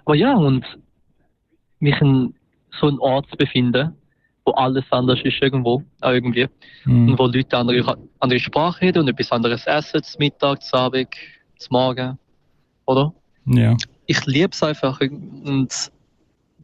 [0.06, 0.64] aber ja, und
[1.80, 2.34] mich in
[2.80, 3.94] so einem Ort zu befinden,
[4.44, 6.48] wo alles anders ist irgendwo, irgendwie,
[6.86, 7.18] und Mhm.
[7.18, 11.08] wo Leute andere, andere Sprache reden und etwas anderes essen, zum Mittag, zum Abend,
[11.58, 12.18] zum Morgen,
[12.86, 13.12] oder?
[13.46, 13.76] Ja.
[14.06, 15.68] ich liebe es einfach und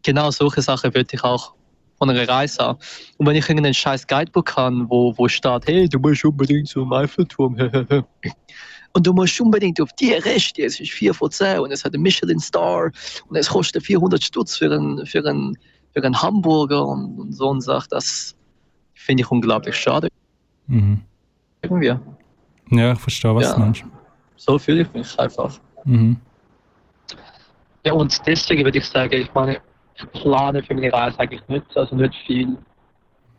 [0.03, 1.55] genau solche Sachen würde ich auch
[1.99, 2.79] von einer Reise haben.
[3.19, 6.93] Und wenn ich irgendeinen scheiß Guidebook habe, wo, wo steht, hey, du musst unbedingt zum
[6.93, 7.57] Eiffelturm,
[8.93, 11.95] und du musst unbedingt auf die Reste, es ist 4 von 10 und es hat
[11.95, 12.91] einen Michelin-Star
[13.29, 15.57] und es kostet 400 Stutz für einen, für einen,
[15.93, 18.35] für einen Hamburger und, und so und Sache, das
[18.95, 20.09] finde ich unglaublich schade.
[20.67, 21.01] Mhm.
[21.63, 21.95] Irgendwie.
[22.71, 23.55] Ja, ich verstehe, was Ja.
[23.55, 23.85] du meinst.
[24.37, 25.59] So fühle ich mich einfach.
[25.85, 26.17] Mhm.
[27.85, 29.59] Ja, und deswegen würde ich sagen, ich meine,
[29.97, 32.57] ich plane für meine Reise eigentlich nicht, also nicht viel.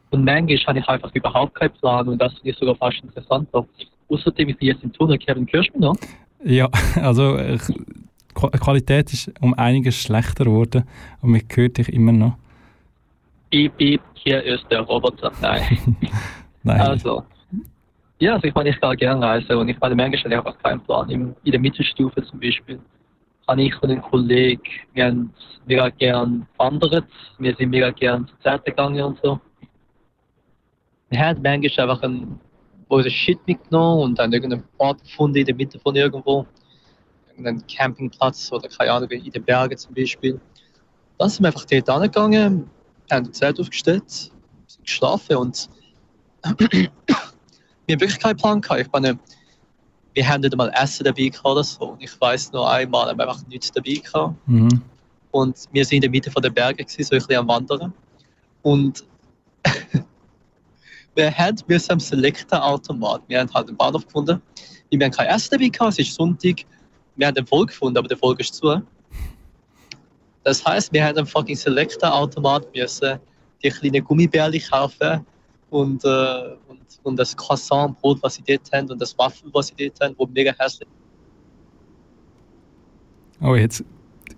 [0.10, 3.66] Und manchmal habe ich einfach überhaupt keinen Plan und das ich sogar fast interessanter.
[4.10, 5.96] Außerdem, ich bin jetzt im Tunnel, Kevin, hörst du mich noch?
[6.44, 10.84] Ja, also die Qualität ist um einiges schlechter geworden,
[11.20, 12.38] aber man hört dich immer noch.
[13.52, 15.32] Piep, piep, hier ist der Roboter.
[15.42, 15.98] Nein.
[16.64, 16.82] Nein.
[16.82, 17.26] Also,
[18.20, 20.64] ja, also ich meine, ich gehe gerne reisen und ich meine, manchmal habe ich einfach
[20.64, 21.10] keinen Plan.
[21.10, 22.80] In, in der Mittelstufe zum Beispiel
[23.48, 24.62] habe ich und ein Kollege,
[24.94, 25.34] wir haben
[25.66, 27.08] mega gern wandert,
[27.40, 29.40] wir sind mega gern zu Zelten gegangen und so.
[31.10, 32.40] Wir haben manchmal einfach einen,
[32.88, 36.46] unseren Shit mitgenommen und dann irgendeinen Ort gefunden in der Mitte von irgendwo.
[37.32, 40.40] Irgendeinen Campingplatz oder keine Ahnung, in den Bergen zum Beispiel.
[41.18, 42.70] Dann sind wir einfach dort angegangen,
[43.12, 45.70] haben das Zelt aufgestellt, sind geschlafen und
[46.72, 48.82] wir haben wirklich keinen Plan gehabt.
[48.82, 49.20] Ich meine,
[50.14, 51.98] wir haben nicht einmal Essen dabei gehabt oder so.
[52.00, 54.36] Ich weiß noch einmal, haben wir einfach nichts dabei gehabt.
[54.48, 54.82] Mhm.
[55.32, 57.94] Und wir sind in der Mitte von den Bergen, gewesen, so ein bisschen am Wandern.
[58.62, 59.06] Und
[61.16, 64.42] wir haben müssen am Selector-Automat, wir haben halt einen Bahnhof gefunden.
[64.90, 66.66] Wir haben kein Essen dabei gehabt, es ist Sonntag.
[67.16, 68.82] Wir haben den Volk gefunden, aber der Volk ist zu.
[70.44, 73.20] Das heißt, wir haben am fucking Selector-Automat müssen
[73.64, 75.26] die kleinen Gummibärchen kaufen
[75.70, 76.08] und, äh,
[76.68, 80.16] und, und das Croissant-Brot, was sie dort haben, und das Waffel, was sie dort haben,
[80.18, 80.88] wo mega hässlich
[83.42, 83.84] Oh, jetzt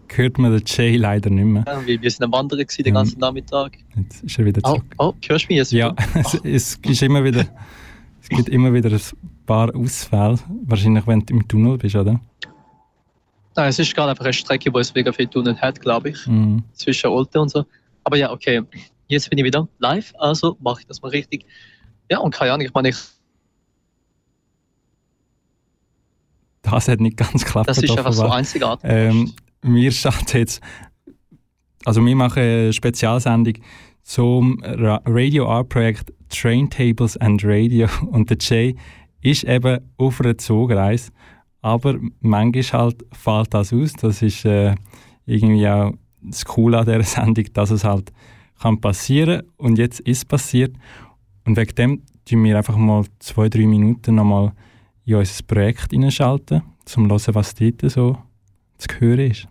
[0.10, 1.66] hört man den Jay leider nicht mehr.
[1.68, 1.88] ist.
[2.01, 2.99] Wir, sind am Wandern gewesen, den Ja.
[3.01, 3.78] ganzen Nachmittag.
[3.95, 4.95] Jetzt ist er wieder Oh, zurück.
[4.99, 5.72] oh, hörst du mich jetzt?
[5.72, 7.45] Ja, es, es ist immer wieder,
[8.22, 9.01] es gibt immer wieder ein
[9.45, 10.38] paar Ausfälle.
[10.66, 12.20] Wahrscheinlich, wenn du im Tunnel bist, oder?
[13.56, 16.28] Nein, es ist gerade einfach eine Strecke, wo es mega viel Tunnel hat, glaube ich.
[16.28, 16.64] Mhm.
[16.74, 17.66] Zwischen Olte und so.
[18.04, 18.62] Aber ja, okay.
[19.08, 21.45] Jetzt bin ich wieder live, also mache ich das mal richtig.
[22.10, 22.97] Ja, und keine Ahnung, ich meine, ich,
[26.62, 27.68] Das hat nicht ganz geklappt.
[27.70, 28.38] das ist einfach so offenbar.
[28.38, 28.89] einzigartig.
[28.89, 30.62] Ähm, wir starten jetzt,
[31.86, 33.56] also wir machen eine Spezialsendung
[34.04, 38.76] zum Ra Radio Art Projekt Train Tables and Radio und der Jay
[39.22, 41.12] ist eben auf einer Zugreise,
[41.64, 43.93] aber manchmal halt fällt das aus.
[43.93, 44.76] Das ist äh,
[45.26, 48.11] irgendwie auch das Coole an dieser Sendung, dass es halt
[48.59, 50.76] kann passieren und jetzt ist passiert
[51.45, 54.53] und wegen dem tun wir einfach mal zwei, drei Minuten nochmal
[55.05, 56.61] in unser Projekt einschalten,
[56.95, 58.18] um zu hören, was dort so
[58.78, 59.47] zu hören ist.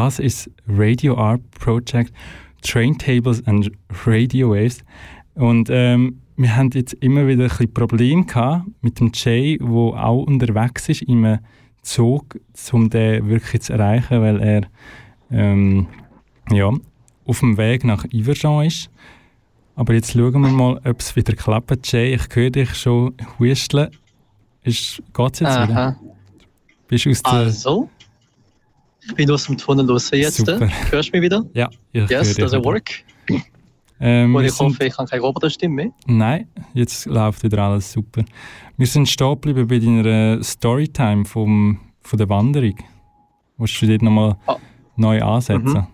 [0.00, 2.12] Das ist Radio Art Project
[2.62, 3.68] Train Tables and
[4.06, 4.78] Radio Waves.
[5.34, 9.68] Und ähm, wir haben jetzt immer wieder ein bisschen Probleme gehabt mit dem Jay, der
[9.68, 11.40] auch unterwegs ist in einem
[11.82, 12.38] Zug,
[12.70, 14.62] um den wirklich zu erreichen, weil er
[15.32, 15.88] ähm,
[16.48, 16.70] ja,
[17.26, 18.90] auf dem Weg nach Iverjean ist.
[19.74, 21.90] Aber jetzt schauen wir mal, ob es wieder klappt.
[21.90, 23.90] Jay, ich höre dich schon husteln.
[24.62, 25.76] Ist, geht's jetzt wieder?
[25.76, 25.96] Aha.
[26.86, 27.32] Bist du aus der...
[27.32, 27.90] Also,
[29.08, 30.36] ich bin aus dem Tunnel raus jetzt.
[30.36, 30.68] Super.
[30.90, 31.44] Hörst du mich wieder?
[31.54, 32.64] Ja, ich Yes, does it wieder.
[32.64, 32.90] work?
[34.00, 35.90] Ähm, Und ich hoffe, ich habe keine Roboterstimme mehr.
[36.06, 38.24] Nein, jetzt läuft wieder alles super.
[38.76, 42.76] Wir sind stehen geblieben bei deiner Storytime vom, von der Wanderung.
[43.56, 44.56] Willst du dort nochmal Ah.
[44.96, 45.64] neu ansetzen?
[45.72, 45.86] Mhm.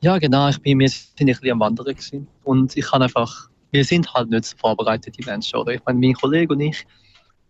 [0.00, 0.48] Ja, genau.
[0.48, 2.26] Ich bin, wir sind ein bisschen am Wandern gewesen.
[2.44, 5.74] Und ich kann einfach, wir sind halt nicht so vorbereitete Menschen, oder?
[5.74, 6.84] Ich meine, mein Kollege und ich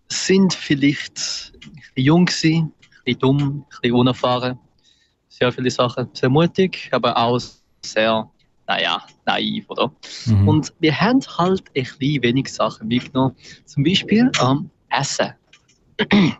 [0.09, 1.53] sind vielleicht
[1.95, 2.72] jung gewesen,
[3.05, 4.59] bisschen dumm, ein bisschen unerfahren.
[5.29, 7.41] Sehr viele Sachen, sehr mutig, aber auch
[7.85, 8.31] sehr,
[8.67, 9.93] naja, naiv, oder?
[10.27, 10.49] Mhm.
[10.49, 13.35] Und wir haben halt ein bisschen wenig Sachen mitgenommen.
[13.65, 15.33] Zum Beispiel ähm, Essen.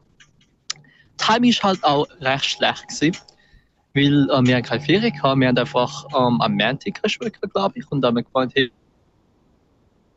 [1.17, 3.17] Timing war halt auch recht schlecht, gewesen,
[3.95, 5.41] weil äh, wir keine Ferien hatten.
[5.41, 8.71] Wir haben einfach ähm, am Montag geschmückt, glaube ich, und dann haben wir gemeint, hey,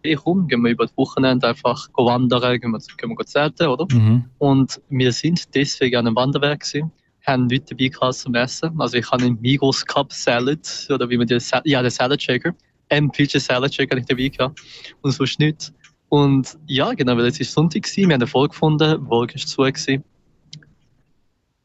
[0.06, 3.88] hey, komm, gehen wir über das Wochenende einfach wandern, gehen wir, gehen wir zelten, oder?
[3.92, 4.26] Mhm.
[4.38, 6.92] Und wir sind deswegen an einem Wanderwerk gewesen,
[7.26, 8.80] haben nichts dabei gehabt zum Essen.
[8.80, 12.22] Also ich habe einen Migros Cup Salad, oder wie man die, Sa ja, den Salad
[12.22, 12.54] Shaker,
[12.90, 14.62] MPG Salad Shaker ich dabei gehabt.
[15.02, 15.74] Und sonst nichts.
[16.10, 19.50] Und ja, genau, weil es ist Sonntag gewesen, wir haben eine Folge gefunden, Wolke ist
[19.50, 20.04] zu gewesen.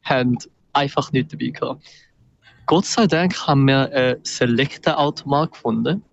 [0.03, 0.37] Haben
[0.73, 1.83] einfach nichts dabei gehabt.
[2.65, 6.03] Gott sei Dank haben wir einen Selecta-Automat gefunden,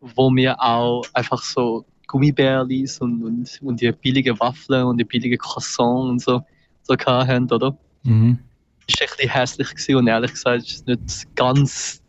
[0.00, 5.38] wo wir auch einfach so Gummibärlis und, und, und die billigen Waffeln und die billigen
[5.38, 6.42] Croissants und so,
[6.82, 7.76] so hatten, oder?
[8.04, 8.38] Mhm.
[8.86, 12.02] ist ein bisschen hässlich gewesen und ehrlich gesagt ist es nicht ganz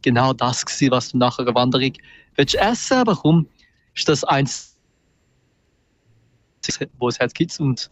[0.00, 1.92] genau das gewesen, was du nach einer Wanderung
[2.36, 3.46] willst essen, aber komm,
[3.94, 4.76] ist das eins,
[6.98, 7.90] wo es halt gibt und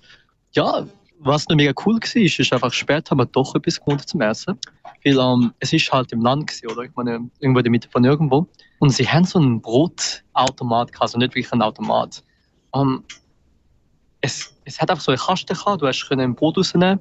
[0.53, 0.86] ja,
[1.18, 4.22] was noch mega cool war, ist, ist einfach später haben wir doch etwas gefunden zum
[4.22, 4.59] Essen,
[5.05, 6.82] weil ähm, es ist halt im Land gewesen, oder?
[6.82, 8.46] Ich meine, irgendwo in der Mitte von irgendwo
[8.78, 12.22] und sie haben so einen Brotautomat gehabt, also nicht wirklich einen Automat.
[12.74, 13.05] Ähm,
[14.20, 17.01] es, es hat einfach so eine Kaste gehabt, du hast können ein Brot rausnehmen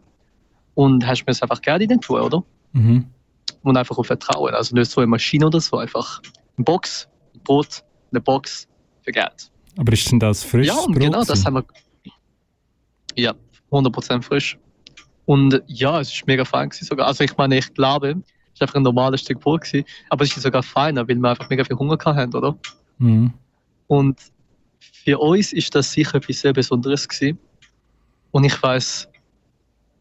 [0.75, 2.43] und hast mir es einfach Geld in den tun, oder?
[2.73, 3.05] Mhm.
[3.63, 4.53] Und einfach auf Vertrauen.
[4.53, 6.21] Also nicht so eine Maschine oder so, einfach
[6.57, 8.67] eine Box, ein Brot, eine Box
[9.01, 9.51] für Geld.
[9.77, 10.67] Aber ist denn das frisch?
[10.67, 11.65] ja, genau, das haben wir.
[13.15, 13.33] Ja,
[13.71, 14.57] 100% frisch.
[15.29, 17.05] Und ja, es ist mega fein gewesen sogar.
[17.05, 18.15] Also ich meine, ich glaube,
[18.47, 21.29] es ist einfach ein normales Stück Brot gewesen, aber es ist sogar feiner, weil wir
[21.29, 22.57] einfach mega viel Hunger haben, oder?
[22.97, 23.31] Mhm.
[23.85, 24.19] Und
[24.79, 27.37] für uns ist das sicher etwas sehr Besonderes gewesen.
[28.31, 29.07] Und ich weiß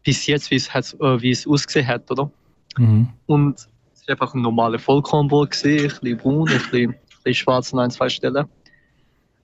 [0.01, 2.31] bis jetzt, wie es, hat, äh, wie es ausgesehen hat, oder?
[2.79, 3.09] Mhm.
[3.27, 3.59] Und
[3.93, 7.71] es war einfach ein normaler Vollkornbrot, gewesen, ein bisschen braun, ein bisschen, ein bisschen schwarz
[7.71, 8.47] an ein, zwei Stellen.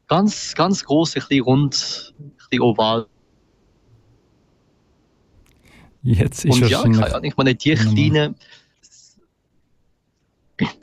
[0.08, 3.06] Ganz, ganz groß, ein bisschen rund, ein bisschen oval.
[6.06, 7.02] Jetzt ist Und ja, wahrscheinlich...
[7.02, 8.36] keine Ahnung, ich meine, die kleinen.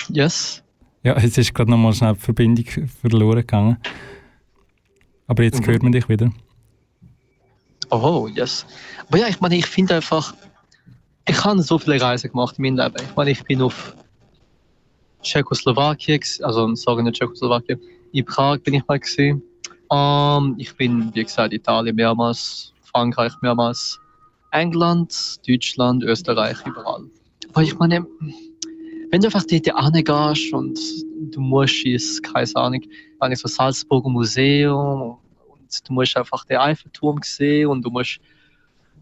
[0.08, 0.62] Yes.
[1.04, 3.76] Ja, jetzt ist gerade nochmal schnell die Verbindung verloren gegangen.
[5.28, 5.66] Aber jetzt Mhm.
[5.66, 6.30] hört man dich wieder.
[7.90, 8.66] Oh, yes.
[9.08, 10.34] Aber ja, ich meine, ich finde einfach,
[11.28, 13.06] ich habe so viele Reisen gemacht in meinem Leben.
[13.08, 13.94] Ich meine, ich bin auf
[15.22, 17.80] Tschechoslowakien, also sorry, nicht Tschechoslowakien,
[18.12, 19.40] in Prag bin ich mal gesehen.
[19.90, 24.00] Ähm, ich bin, wie gesagt, Italien mehrmals, Frankreich mehrmals,
[24.52, 27.04] England, Deutschland, Österreich, überall.
[27.48, 28.06] Aber ich meine,
[29.10, 30.78] wenn du einfach dort hingehst und
[31.32, 32.82] du musst ins, keine Ahnung,
[33.18, 38.20] eigentlich so Salzburger Museum und du musst einfach den Eiffelturm sehen und du musst,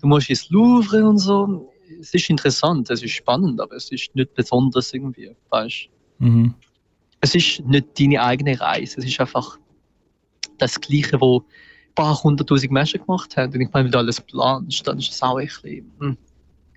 [0.01, 1.73] du musst ins Louvre und so.
[2.01, 5.89] Es ist interessant, es ist spannend, aber es ist nicht besonders irgendwie, weißt
[6.21, 6.55] Mhm.
[7.23, 9.59] Es ist nicht deine eigene Reise, es ist einfach
[10.59, 11.45] das Gleiche, wo
[11.95, 13.53] paar hunderttausend Menschen gemacht haben.
[13.53, 16.17] Und ich meine, wenn du alles planst, dann ist es auch ein bisschen, hm,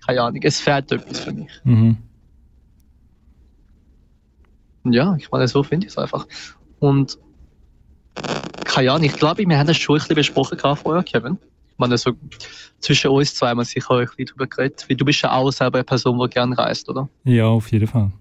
[0.06, 1.50] keine Ahnung, es fehlt etwas für mich.
[1.64, 1.96] Mhm.
[4.84, 6.26] Ja, ich meine, so finde ich es einfach.
[6.78, 7.18] Und
[8.64, 11.38] keine Ahnung, ich glaube, wir haben das schon ein bisschen besprochen vorher, Kevin.
[11.72, 12.12] Ich meine, so
[12.78, 15.50] zwischen uns zwei haben wir sicher ein bisschen drüber geredet, weil du bist ja auch
[15.50, 17.08] selber eine Person, die gerne reist, oder?
[17.24, 18.12] Ja, auf jeden Fall.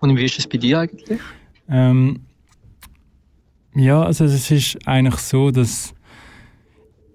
[0.00, 1.20] Und wie ist es bei dir eigentlich?
[1.68, 2.20] Ähm,
[3.74, 5.94] ja, also es ist eigentlich so, dass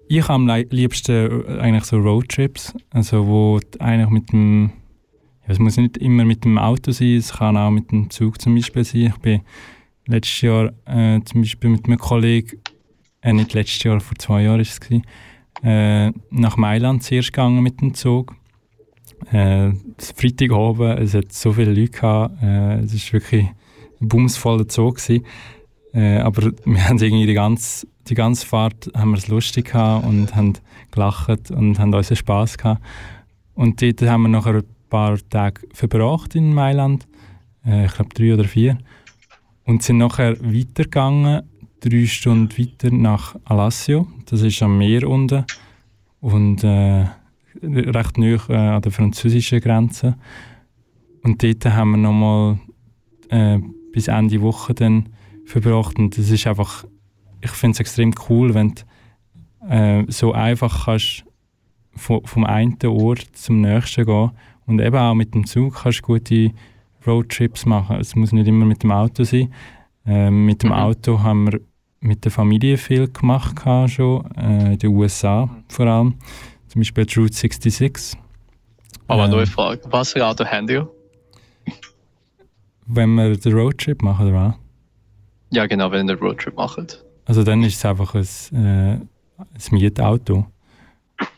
[0.08, 4.72] ich am liebsten äh, eigentlich so Roadtrips, also wo eigentlich mit dem,
[5.46, 8.40] ja, es muss nicht immer mit dem Auto sein, es kann auch mit dem Zug
[8.40, 9.06] zum Beispiel sein.
[9.06, 9.40] Ich bin
[10.06, 12.60] letztes Jahr äh, zum Beispiel mit einem Kollegen,
[13.22, 15.04] äh, nicht letztes Jahr, vor zwei Jahren ist es gewesen,
[15.62, 18.36] äh, nach Mailand zuerst gegangen mit dem Zug.
[19.32, 23.46] Äh, Freitagabend, es hat so viele Leute gehabt, äh, es ist wirklich
[24.00, 25.24] ein bumsvoller Zug gewesen.
[25.94, 30.04] Äh, aber wir haben irgendwie die ganze, die ganze Fahrt haben wir es lustig gehabt
[30.04, 30.54] und haben
[30.90, 32.82] gelacht und haben unseren Spass gehabt.
[33.54, 37.06] Und dort haben wir nachher ein paar Tage verbracht in Mailand,
[37.64, 38.78] äh, ich glaube drei oder vier,
[39.64, 41.42] und sind nachher weitergegangen,
[41.80, 45.44] drei Stunden weiter nach Alassio, das ist am Meer unten
[46.20, 47.06] und äh,
[47.62, 50.16] recht nah äh, an der französischen Grenze.
[51.22, 52.58] Und dort haben wir nochmal
[53.28, 53.58] äh,
[53.92, 55.13] bis Ende Woche dann
[55.44, 56.84] verbracht und das ist einfach,
[57.40, 58.82] ich finde es extrem cool, wenn du
[59.68, 61.24] äh, so einfach kannst
[61.96, 64.30] vom, vom einen Ort zum nächsten gehen
[64.66, 66.50] und eben auch mit dem Zug kannst du gute
[67.06, 67.96] Roadtrips machen.
[67.96, 69.52] Es muss nicht immer mit dem Auto sein.
[70.06, 70.76] Äh, mit dem Mhm.
[70.76, 71.60] Auto haben wir
[72.00, 76.14] mit der Familie viel gemacht gehabt schon, äh, in den USA vor allem.
[76.68, 78.18] Zum Beispiel die Route 66.
[79.06, 80.88] Aber Ähm, Frage, was für Auto habt ihr?
[82.86, 84.54] Wenn wir den Roadtrip machen, oder was?
[85.54, 87.04] Ja genau, wenn ihr Roadtrip macht.
[87.26, 88.98] Also dann ist es einfach ein, äh,
[89.54, 90.46] das Mietauto,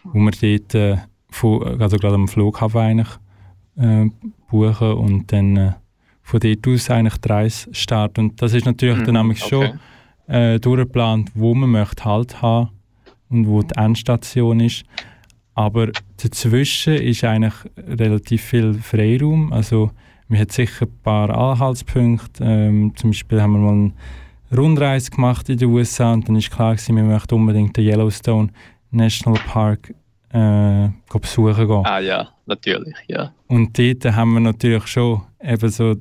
[0.05, 0.97] wo wir dort äh,
[1.31, 3.09] von, also gerade am Flughafen eigentlich
[3.77, 4.07] äh,
[4.51, 5.73] buchen und dann äh,
[6.23, 8.21] von dort aus eigentlich die Reise starten.
[8.21, 9.79] Und das ist natürlich Mhm, dann nämlich schon
[10.29, 12.71] äh, durchgeplant, wo man möchte Halt haben
[13.29, 14.85] und wo die Endstation ist.
[15.55, 15.89] Aber
[16.23, 19.53] dazwischen ist eigentlich relativ viel Freiraum.
[19.53, 19.91] Also
[20.29, 22.45] wir haben sicher ein paar Anhaltspunkte.
[22.45, 23.93] Ähm, zum Beispiel haben wir mal eine
[24.59, 28.49] Rundreise gemacht in den USA und dann ist klar gewesen, wir möchten unbedingt den Yellowstone
[28.91, 29.95] National Park
[30.31, 31.87] äh, besuchen gehen.
[31.87, 33.33] Ah ja, natürlich, ja.
[33.47, 35.97] Und dort haben wir natürlich schon eben so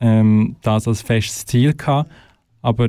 [0.00, 2.10] ähm, das als festes Ziel gehabt,
[2.62, 2.88] aber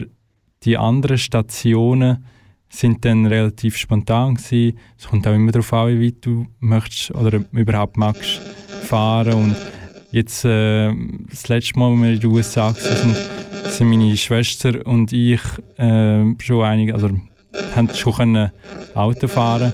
[0.64, 2.26] die anderen Stationen
[2.70, 4.78] sind dann relativ spontan gewesen.
[4.98, 8.40] Es kommt auch immer darauf an, wie weit du möchtest oder überhaupt magst
[8.84, 9.56] fahren und
[10.12, 10.94] jetzt äh,
[11.30, 13.16] das letzte Mal, als wir in den USA waren,
[13.70, 15.42] sind meine Schwester und ich
[15.78, 17.10] äh, schon einige, also
[17.76, 18.52] haben schon können
[18.94, 19.74] Auto fahren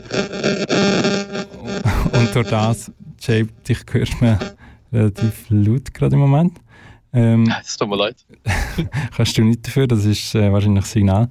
[2.14, 4.40] und durch das, Jay, dich hört man
[4.92, 6.60] relativ laut gerade im Moment.
[7.14, 8.26] Ähm, Es tut mir leid.
[9.16, 11.30] kannst du nicht dafür, das ist äh, wahrscheinlich das Signal.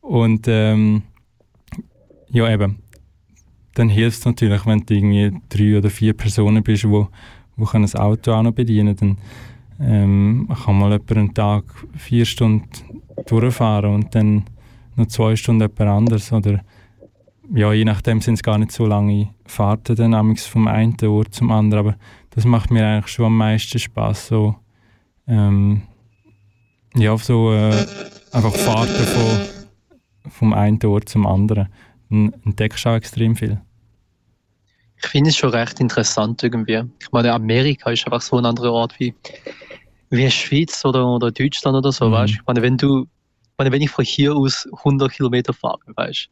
[0.00, 1.02] Und ähm,
[2.30, 2.78] ja, eben,
[3.74, 7.06] dann hilft es natürlich, wenn du irgendwie drei oder vier Personen bist, die
[7.60, 9.18] wo können das Auto auch noch bedienen dann
[9.80, 11.64] ähm, kann mal jemand einen Tag
[11.96, 12.68] vier Stunden
[13.26, 14.44] durchfahren und dann
[14.96, 16.32] noch zwei Stunden jemand anders.
[16.32, 16.60] Oder
[17.54, 21.50] ja, je nachdem sind es gar nicht so lange Fahrten dann vom einen Ort zum
[21.50, 21.86] anderen.
[21.86, 21.96] Aber
[22.30, 24.56] das macht mir eigentlich schon am meisten Spaß so
[25.26, 25.82] ähm,
[26.94, 27.86] ja, so äh,
[28.32, 31.68] einfach Fahrten von, vom einen Ort zum anderen.
[32.08, 33.60] Dann entdeckst du auch extrem viel.
[35.02, 36.82] Ich finde es schon recht interessant irgendwie.
[37.00, 39.14] Ich meine, Amerika ist einfach so ein anderer Ort wie,
[40.10, 42.12] wie Schweiz oder, oder Deutschland oder so, Mhm.
[42.12, 42.36] weißt du?
[42.36, 46.26] Ich meine, wenn du, ich meine, wenn ich von hier aus 100 Kilometer fahre, weißt
[46.26, 46.30] du,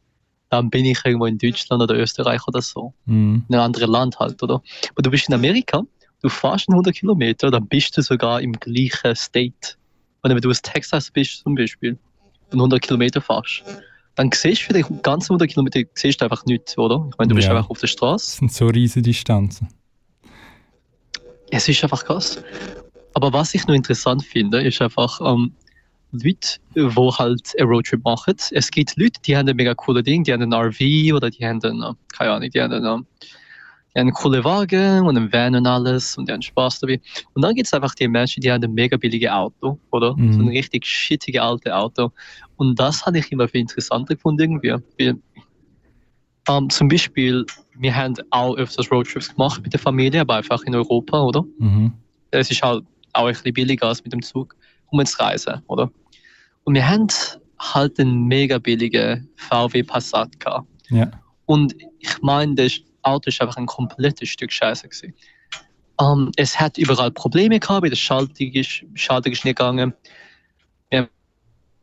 [0.51, 2.93] dann bin ich irgendwo in Deutschland oder Österreich oder so.
[3.05, 3.45] Mhm.
[3.49, 4.61] In einem anderen Land halt, oder?
[4.91, 5.83] Aber du bist in Amerika,
[6.21, 9.75] du fährst 100 Kilometer, dann bist du sogar im gleichen State.
[10.21, 11.97] Und wenn du aus Texas bist zum Beispiel
[12.51, 13.63] und 100 Kilometer fährst,
[14.19, 17.07] dann siehst du für die ganzen 100 Kilometer siehst du einfach nichts, oder?
[17.09, 17.55] Ich meine, du bist Ja.
[17.55, 18.25] einfach auf der Straße.
[18.25, 19.69] Das sind so riesige Distanzen.
[21.51, 22.43] Es ist einfach krass.
[23.13, 25.53] Aber was ich noch interessant finde, ist einfach ähm,
[26.11, 28.35] Leute, die halt einen Roadtrip machen.
[28.51, 30.81] Es gibt Leute, die haben ein mega coole Ding, die haben einen RV
[31.15, 33.07] oder die haben einen, äh, keine Ahnung, die haben einen,
[33.95, 36.99] haben einen coolen Wagen und einen Van und alles und die haben Spaß dabei.
[37.33, 40.15] Und dann gibt es einfach die Menschen, die haben ein mega billiges Auto, oder?
[40.15, 40.33] Mhm.
[40.33, 42.11] So ein richtig shittiges altes Auto.
[42.57, 44.75] Und das hatte ich immer viel interessanter gefunden irgendwie.
[44.99, 45.17] Weil,
[46.49, 47.45] ähm, zum Beispiel,
[47.77, 51.43] wir haben auch öfters Roadtrips gemacht mit der Familie, aber einfach in Europa, oder?
[51.57, 51.93] Mhm.
[52.31, 52.83] es ist halt
[53.13, 54.55] auch ein bisschen billiger als mit dem Zug,
[54.91, 55.91] um zu reisen, oder?
[56.63, 57.07] Und wir haben
[57.59, 60.67] halt einen mega billigen VW Passat gehabt.
[60.89, 61.09] Ja.
[61.45, 65.13] Und ich meine, das Auto ist einfach ein komplettes Stück Scheiße gewesen.
[65.99, 69.93] Ähm, es hat überall Probleme gehabt, bei der Schaltung ist, Schaltung ist nicht gegangen.
[70.89, 71.09] Wir haben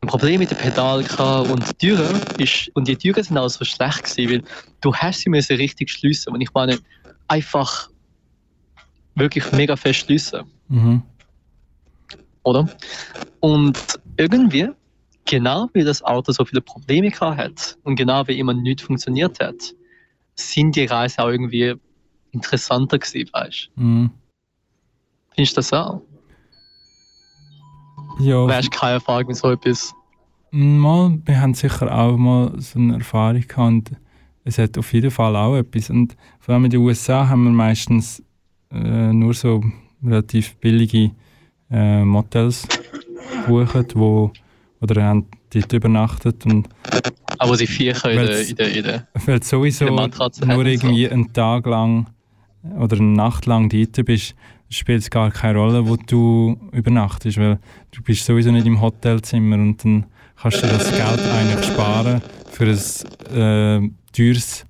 [0.01, 3.49] ein Problem mit dem Pedal gehabt und die Türen ist, und die Türen sind auch
[3.49, 4.43] so schlecht gewesen, weil
[4.81, 6.33] du hast sie müssen richtig schliessen.
[6.33, 6.79] Und ich meine,
[7.27, 7.89] einfach
[9.15, 11.01] wirklich mega fest schliessen Mhm.
[12.43, 12.67] oder?
[13.39, 13.77] Und
[14.17, 14.69] irgendwie,
[15.25, 19.39] genau wie das Auto so viele Probleme gehabt hat und genau wie immer nichts funktioniert
[19.39, 19.73] hat,
[20.37, 21.75] sind die Reisen auch irgendwie
[22.31, 23.81] interessanter gewesen, weißt du?
[23.81, 24.09] Mhm.
[25.35, 26.01] Findest du das auch?
[28.19, 29.93] Ja, Du hast keine Erfahrung mit so etwas.
[30.51, 33.91] mal, wir haben sicher auch mal so eine Erfahrung gehabt und
[34.43, 35.89] es hat auf jeden Fall auch etwas.
[35.89, 38.23] Und vor allem in den USA haben wir meistens
[38.71, 39.63] äh, nur so
[40.03, 41.11] relativ billige
[41.69, 42.67] äh, Motels
[43.45, 44.31] gebucht, wo
[44.79, 46.69] oder haben dort übernachtet und
[47.39, 51.31] Aber sie Viecher in der, in der, in der weil du sowieso nur irgendwie einen
[51.33, 52.07] Tag lang
[52.79, 54.35] oder eine Nacht lang dort bist,
[54.69, 57.59] spielt es gar keine Rolle, wo du übernachtest, weil
[57.91, 60.05] du bist sowieso nicht im Hotelzimmer und dann
[60.41, 62.21] kannst du das Geld eigentlich sparen
[62.51, 64.65] für ein äh, teures,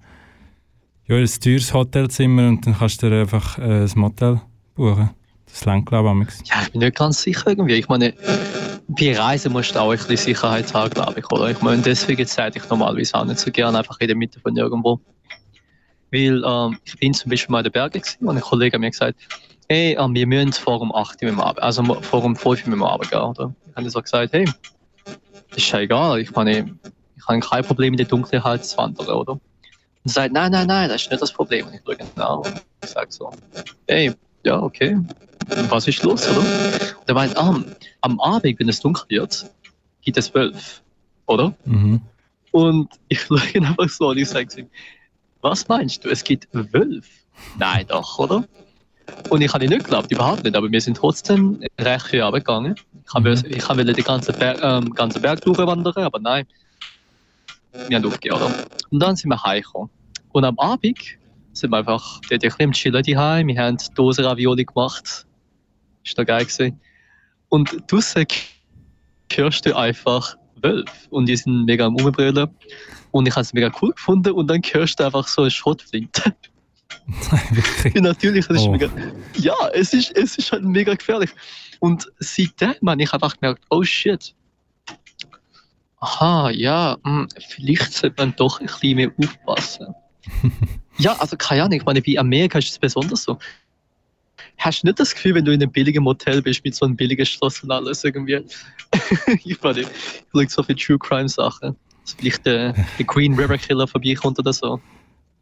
[1.07, 4.41] ja, ein teures Hotelzimmer und dann kannst du dir einfach äh, ein Motel
[4.75, 5.09] buchen.
[5.49, 7.75] Das lenkt, glaube ich, Ja, ich bin nicht ganz sicher irgendwie.
[7.75, 8.13] Ich meine,
[8.87, 11.49] bei Reisen musst du auch ein bisschen Sicherheit haben, glaube ich, oder?
[11.49, 14.55] Ich meine, deswegen zeige ich normalerweise auch nicht so gerne einfach in der Mitte von
[14.55, 14.99] irgendwo.
[16.11, 18.81] Weil ähm, ich bin zum Beispiel mal in den Bergen gewesen und ein Kollege hat
[18.81, 19.19] mir gesagt,
[19.67, 22.65] hey, ähm, wir müssen vor um 8 Uhr Abend, also vor um 5 Uhr mit
[22.65, 23.53] dem Abend gehen, oder?
[23.69, 24.45] Ich habe so gesagt, hey,
[25.49, 26.77] das ist ja egal, ich meine,
[27.15, 29.33] ich habe kein Problem mit der Dunkelheit zu wandern, oder?
[29.33, 29.41] Und
[30.05, 31.67] er sagt, nein, nein, nein, das ist nicht das Problem.
[31.67, 33.31] Und ich schaue ihn ich sage so,
[33.87, 34.13] hey,
[34.47, 34.97] ja, okay,
[35.69, 36.39] was ist los, oder?
[36.39, 37.61] Und er meint, ah,
[38.01, 39.45] am Abend, wenn es dunkel wird,
[40.01, 40.81] geht es zwölf,
[41.25, 41.53] oder?
[41.65, 42.01] Mhm.
[42.51, 44.69] Und ich schaue ihn einfach so und ich sage ihm,
[45.41, 47.09] was meinst du, es gibt Wölfe?
[47.59, 48.45] Nein, doch, oder?
[49.29, 52.75] Und ich habe ihn nicht geglaubt, überhaupt nicht, aber wir sind trotzdem recht viel runtergegangen.
[53.05, 53.43] Ich habe Mhm.
[53.49, 56.45] ich habe den ganzen Berg, ähm, ganzen Berg durchwandern, aber nein,
[57.87, 58.41] wir haben aufgehört.
[58.41, 58.65] oder?
[58.91, 59.89] Und dann sind wir heimgekommen.
[60.31, 60.97] Und am Abend
[61.57, 63.47] sind wir einfach dort ein bisschen am Chillen daheim.
[63.47, 65.25] Wir haben Dose Ravioli gemacht.
[66.03, 66.79] Ist doch geil gewesen.
[67.49, 68.25] Und draussen
[69.33, 70.91] hörst du einfach Wölfe.
[71.09, 72.49] Und die sind mega am Umbrüllen.
[73.11, 74.31] Und ich habe es mega cool gefunden.
[74.33, 76.35] Und dann hörst du einfach so eine Schrotflinte.
[77.85, 78.71] Und natürlich, das ist Oh.
[78.71, 78.89] mega.
[79.35, 81.31] Ja, es ist, es ist halt mega gefährlich.
[81.79, 84.33] Und seitdem habe ich einfach gemerkt, oh shit.
[85.99, 89.87] Aha, ja, hm, vielleicht sollte man doch ein bisschen mehr aufpassen.
[90.97, 93.37] ja, also keine Ahnung, ich meine, bei Amerika ist es besonders so.
[94.57, 96.95] Hast du nicht das Gefühl, wenn du in einem billigen Motel bist, mit so einem
[96.95, 98.43] billigen Schloss und alles irgendwie?
[99.43, 99.87] ich meine, ich
[100.31, 101.75] schaue so viele True Crime Sachen.
[102.03, 104.79] Dass vielleicht der, der Green River Killer vorbeikommt oder so.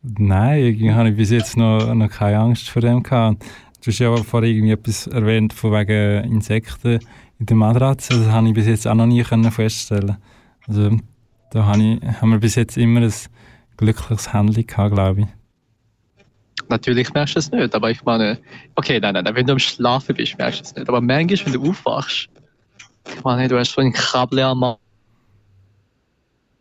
[0.02, 3.44] Nein, irgendwie habe ich bis jetzt noch, noch keine Angst vor dem gehabt.
[3.84, 7.00] Du hast ja vorhin irgendwie etwas erwähnt von wegen Insekten
[7.40, 8.18] in der Matratze.
[8.18, 10.18] Das habe ich bis jetzt auch noch nie können feststellen.
[10.68, 10.98] Also
[11.52, 13.14] da habe ich, haben wir bis jetzt immer ein
[13.78, 15.28] glückliches Handy gehabt, glaube ich.
[16.70, 18.40] Natürlich merkst du es nicht, aber ich meine,
[18.76, 20.90] okay, nein, nein, wenn du am Schlafen bist, merkst du es nicht.
[20.90, 22.28] Aber manchmal, wenn du aufwachst,
[23.16, 24.78] ich meine, du hast so ein Kabel am Arm,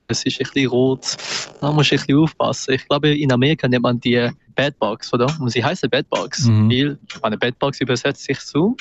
[0.09, 1.17] es ist ein bisschen rot,
[1.61, 2.75] da musst du ein bisschen aufpassen.
[2.75, 5.27] Ich glaube, in Amerika nennt man die Bedbugs, oder?
[5.41, 6.71] Und sie heißen Bedbugs, Mhm.
[6.71, 8.77] weil, ich meine, Bedbugs übersetzt sich zu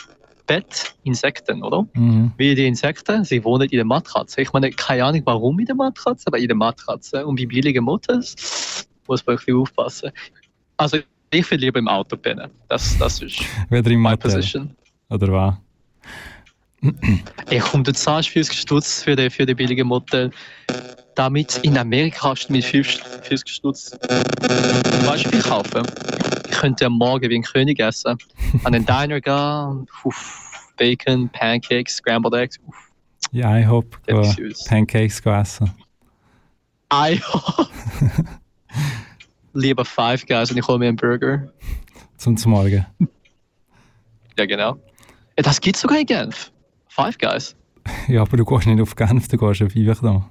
[0.62, 1.88] Bettinsekten, oder?
[1.94, 2.32] Mhm.
[2.38, 4.42] Wie die Insekten, sie wohnen in der Matratze.
[4.42, 7.26] Ich meine, keine Ahnung warum in der Matratze, aber in der Matratze.
[7.26, 10.12] Und bei billigen Motors muss man bisschen aufpassen.
[10.78, 10.98] Also,
[11.32, 12.50] ich will lieber im Auto pennen.
[12.68, 13.40] Das, das ist
[13.70, 14.18] Weder im Motel.
[14.18, 14.76] position.
[15.10, 15.56] Oder was?
[17.50, 20.32] Ey, komm, du zahlst 50 Stutz für die, für die billige Motel.
[21.16, 25.84] Damit in Amerika hast du mit 50 Stutz weißt du, wie viel kaufen.
[26.54, 28.16] Ich könnte am Morgen wie ein König essen.
[28.64, 32.60] An den Diner gehen, uff, Bacon, Pancakes, Scrambled Eggs.
[32.68, 32.92] Uff,
[33.32, 33.88] Ja, ich hoffe.
[34.68, 35.72] Pancakes go essen.
[36.90, 37.20] Ei,
[39.54, 41.52] Lieber Five Guys und ich hole mir einen Burger.
[42.18, 42.86] Zum zum Morgen.
[44.38, 44.76] Ja, genau.
[45.38, 46.52] Ja, Das gibt's sogar in Genf.
[46.88, 47.56] Five Guys.
[48.08, 50.24] Ja, aber du gehst nicht auf Genf, du gehst auf Iverdon.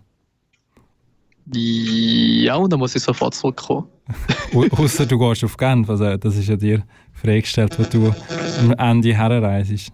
[1.53, 3.89] Ja, und dann muss ich sofort zurückkommen.
[4.55, 6.83] Au- Ausser du gehst auf Genf, also das ist ja dir
[7.13, 8.15] freigestellt, wo du
[8.61, 9.93] am Ende herreist.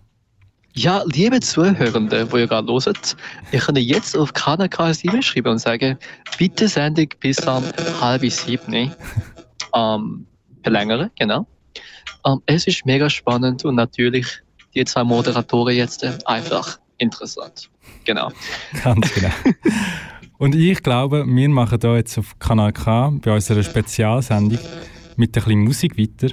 [0.74, 3.16] Ja, liebe Zuhörende, die ihr gerade hört,
[3.50, 5.98] ihr könnt jetzt auf KNK ein E-Mail schreiben und sagen,
[6.38, 7.64] bitte Sendung bis am
[8.00, 8.92] halb sieben
[9.74, 10.26] ähm,
[10.62, 11.46] verlängern, genau.
[12.26, 14.26] Ähm, es ist mega spannend und natürlich
[14.74, 17.70] die zwei Moderatoren jetzt äh, einfach interessant.
[18.04, 18.30] Genau.
[18.84, 19.30] Ganz genau.
[20.38, 24.58] Und ich glaube, wir machen hier jetzt auf Kanal K bei unserer Spezialsendung
[25.16, 26.32] mit ein bisschen Musik weiter.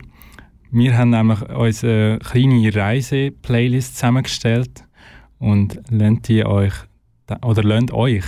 [0.72, 4.84] Wir haben nämlich uns eine kleine Reise-Playlist zusammengestellt
[5.40, 6.74] und lernt die euch
[7.42, 8.26] oder lernt euch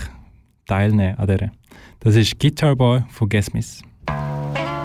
[0.66, 1.52] teilnehmen an der.
[2.00, 3.84] Das ist Guitar Boy von Gesmis.
[4.08, 4.77] Thank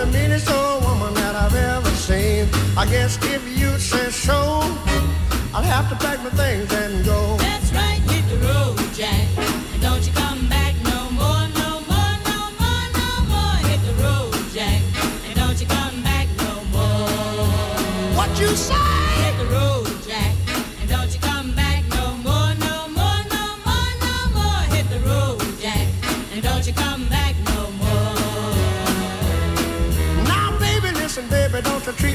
[0.00, 2.48] the meanest old woman that I've ever seen.
[2.74, 4.62] I guess if you say so,
[5.52, 6.49] I'll have to pack my things.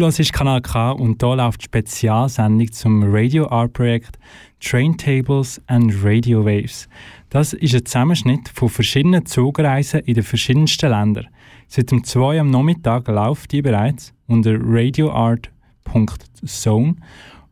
[0.00, 4.16] Hörst Kanal K und hier läuft die Spezialsendung zum Radio Art Projekt
[4.60, 6.88] Train Tables and Radio Waves.
[7.30, 11.26] Das ist ein Zusammenschnitt von verschiedenen Zugreisen in den verschiedensten Ländern.
[11.66, 16.94] Seit dem 2 am Nachmittag läuft die bereits unter radioart.zone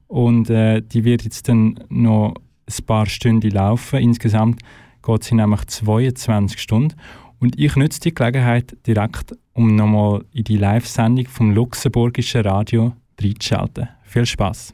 [0.06, 2.34] und äh, die wird jetzt dann noch
[2.66, 3.98] ein paar Stunden laufen.
[3.98, 4.60] Insgesamt
[5.02, 6.94] geht sie nämlich 22 Stunden.
[7.40, 13.89] Und ich nutze die Gelegenheit direkt, um nochmal in die Live-Sendung vom luxemburgischen Radio reinzuschalten.
[14.03, 14.73] Viel Spaß!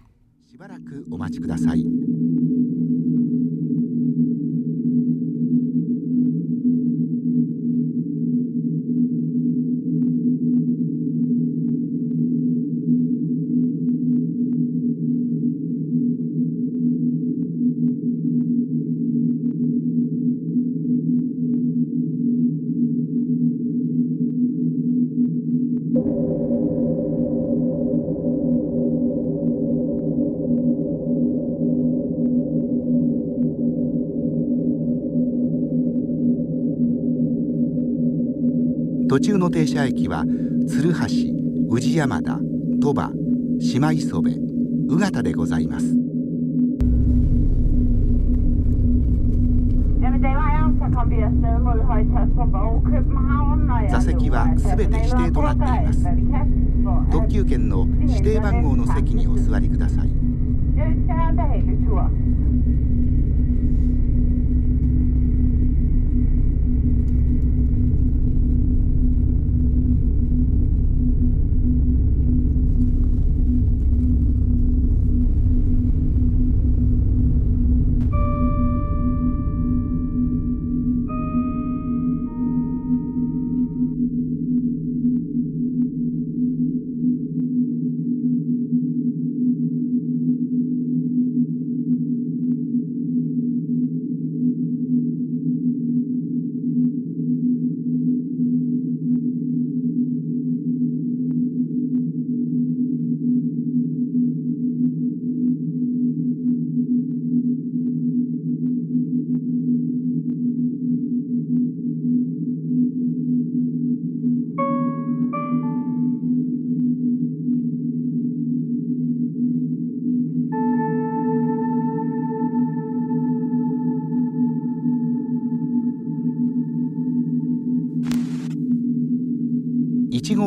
[0.49, 2.10] しばらくお待ちください。
[39.42, 40.24] の停車駅は
[40.68, 41.00] 鶴橋
[41.68, 42.38] 宇治山田
[42.80, 43.10] 鳥羽
[43.58, 44.30] 島磯部
[44.88, 45.86] 宇方でございます。
[53.90, 56.06] 座席はすべて指定となっています。
[57.10, 60.08] 特急券の指定番号の席にお座りください。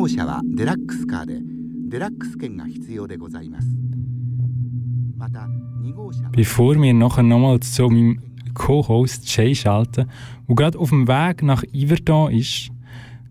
[0.06, 1.40] 用車はデラックスカーで
[1.88, 3.66] デラックス券が必要でございます
[5.16, 5.40] また
[5.82, 8.20] 2号車 Bevor wir nachher nochmal zu meinem
[8.54, 10.08] Co-Host Jay schalten,
[10.46, 12.70] der gerade auf dem Weg nach Yverdon ist,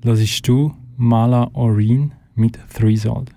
[0.04, 3.32] hörst du Mala Orin mit Threesold.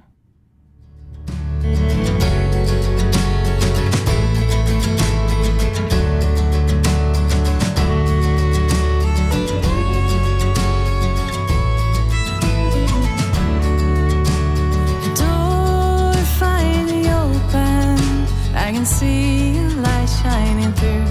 [18.89, 21.05] see a light shining through.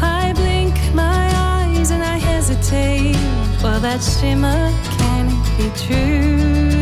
[0.00, 3.16] I blink my eyes and I hesitate,
[3.62, 6.81] Well, that shimmer, can it be true?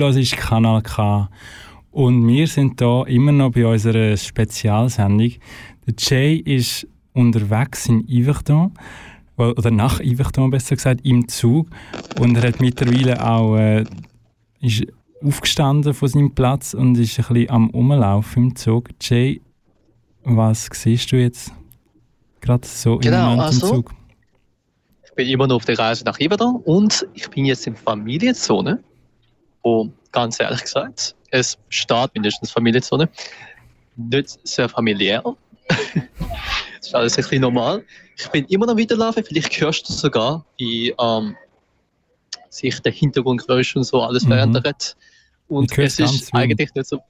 [0.00, 1.28] Jeg ønsker jer en behagelig tur.「Du hörst Kanal K.
[1.92, 5.32] Und wir sind da immer noch bei unserer Spezialsendung.
[5.86, 8.72] Der Jay ist unterwegs in Yverdon,
[9.36, 11.68] oder nach Yverdon besser gesagt, im Zug.
[12.18, 13.84] Und er hat mittlerweile auch äh,
[14.60, 14.86] ist
[15.22, 18.88] aufgestanden von seinem Platz und ist ein bisschen am Umlaufen im Zug.
[19.02, 19.40] Jay,
[20.24, 21.52] was siehst du jetzt
[22.40, 23.94] gerade so Genau, im Moment also- im Zug?
[25.04, 28.82] Ich bin immer noch auf der Reise nach Yverdon und ich bin jetzt in Familienzone,
[29.62, 33.08] wo ganz ehrlich gesagt, es steht mindestens Familienzone,
[33.96, 35.22] nicht sehr familiär.
[35.68, 37.84] das ist alles ein bisschen normal.
[38.16, 41.36] Ich bin immer noch weiterlaufen, vielleicht hörst du sogar, wie ähm,
[42.48, 44.28] sich der Hintergrundgeräusch und so alles Mhm.
[44.28, 44.96] verändert.
[45.48, 47.00] Und es ist eigentlich nicht so.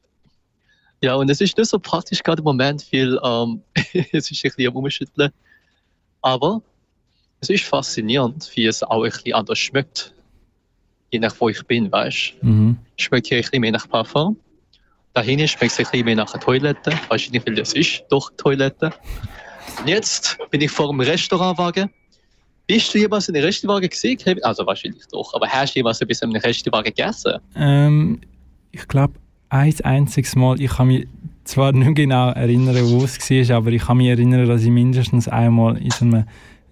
[1.02, 3.62] Ja, und es ist nicht so praktisch gerade im Moment, weil ähm,
[4.12, 5.30] es ist ein bisschen am Umschütteln.
[6.22, 6.60] Aber
[7.40, 10.14] es ist faszinierend, wie es auch ein bisschen anders schmeckt.
[11.10, 12.46] Je nach wo ich bin, weißt du.
[12.46, 12.76] Mhm.
[12.96, 14.36] Schmeckt hier ein bisschen mehr nach Parfum.
[15.12, 16.92] Da hinten schmeckt es ein bisschen mehr nach Toilette.
[17.08, 18.92] Weißt du nicht, weil das ist doch Toilette.
[19.78, 21.90] Und jetzt bin ich vor einem Restaurantwagen.
[22.66, 24.18] Bist du jemals in einem Restaurantwagen gesehen?
[24.42, 25.34] Also wahrscheinlich doch.
[25.34, 27.38] Aber hast du jemals etwas in einem Restaurantwagen gegessen?
[27.56, 28.20] Ähm,
[28.70, 29.14] ich glaube,
[29.48, 31.08] ein einziges Mal, ich kann mich
[31.44, 35.26] zwar nicht genau erinnern, wo es war, aber ich kann mich erinnern, dass ich mindestens
[35.26, 36.24] einmal in so einem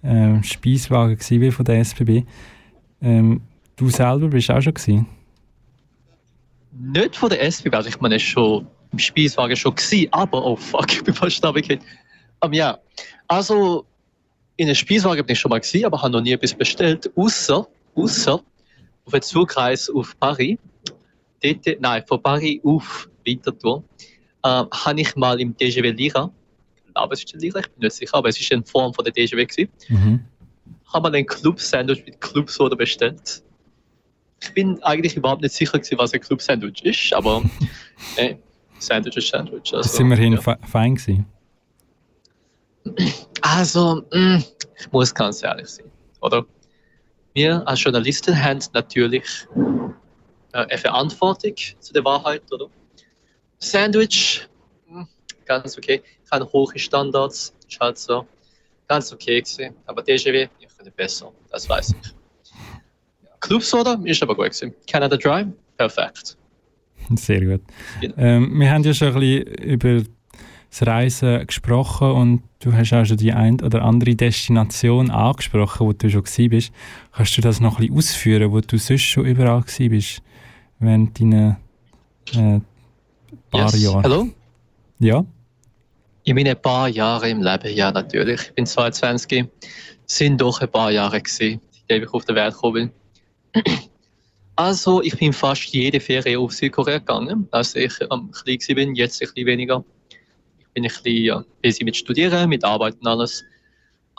[0.03, 2.23] ähm, Speiswagen war von der SBB.
[3.01, 3.41] Ähm,
[3.79, 5.05] du selber bist auch schon gewesen?
[6.71, 10.91] Nicht von der SBB, also ich meine, schon im Speiswagen schon gewesen, aber oh fuck,
[10.91, 11.81] ich bin fast runtergefallen.
[12.41, 12.77] Um, ja,
[13.27, 13.85] also
[14.55, 17.67] in einem Speiswagen bin ich schon mal gewesen, aber habe noch nie etwas bestellt, außer,
[17.95, 18.33] außer
[19.05, 20.57] auf einer Zugreise auf Paris.
[21.41, 23.83] Dort, nein, von Paris auf Winterthur,
[24.45, 26.31] ähm, habe ich mal im DGW Lira,
[26.87, 28.93] ich glaube es ist der Lira, ich bin nicht sicher, aber es ist in Form
[28.93, 30.19] von der DGW gewesen, Mhm.
[30.93, 33.43] habe mal ein Club-Sandwich mit Club-Soda bestellt.
[34.41, 37.43] Ich bin eigentlich überhaupt nicht sicher gewesen, was ein Club-Sandwich ist, aber
[38.15, 38.35] äh,
[38.79, 39.71] Sandwich ist Sandwich.
[39.71, 40.41] Das Also, sind immerhin ja.
[40.41, 41.25] fe fein gewesen.
[43.41, 45.85] Also, ich muss ganz ehrlich sein,
[46.21, 46.45] oder?
[47.33, 49.23] Wir als Journalisten haben natürlich
[50.53, 52.67] äh, eine Verantwortung zu der Wahrheit, oder?
[53.59, 54.47] Sandwich,
[54.87, 55.07] mh,
[55.45, 56.01] ganz okay.
[56.25, 58.27] Ich habe hohe Standards, ist halt so.
[58.87, 59.73] Ganz okay gewesen.
[59.85, 62.13] Aber DGW, ich könnte besser, das weiß ich.
[63.39, 64.73] Club Soda ist aber gut gewesen.
[64.87, 65.45] Canada Dry,
[65.77, 66.37] perfekt.
[67.15, 67.61] Sehr gut.
[68.17, 70.03] Ähm, wir haben ja schon ein bisschen über
[70.69, 75.93] das Reisen gesprochen und du hast auch schon die ein oder andere Destination angesprochen, wo
[75.93, 76.71] du schon gewesen bist.
[77.11, 80.21] Kannst du das noch ein bisschen ausführen, wo du sonst schon überall gewesen bist,
[80.79, 81.57] während deinen
[82.35, 82.59] äh,
[83.49, 83.81] paar Yes.
[83.81, 84.03] Jahren?
[84.03, 84.27] Hallo?
[84.99, 85.25] Ja?
[86.25, 88.41] In meinen paar Jahren im Leben, ja natürlich.
[88.41, 89.45] Ich bin 22,
[90.05, 92.91] sind doch ein paar Jahre gewesen, seitdem ich auf der Welt gekommen bin.
[94.55, 99.21] Also, ich bin fast jede Ferien auf Südkorea gegangen, als ich ähm, klein bin, jetzt
[99.21, 99.85] ein bisschen weniger.
[100.59, 103.45] Ich bin ein bisschen ja, busy mit Studieren, mit Arbeit und alles.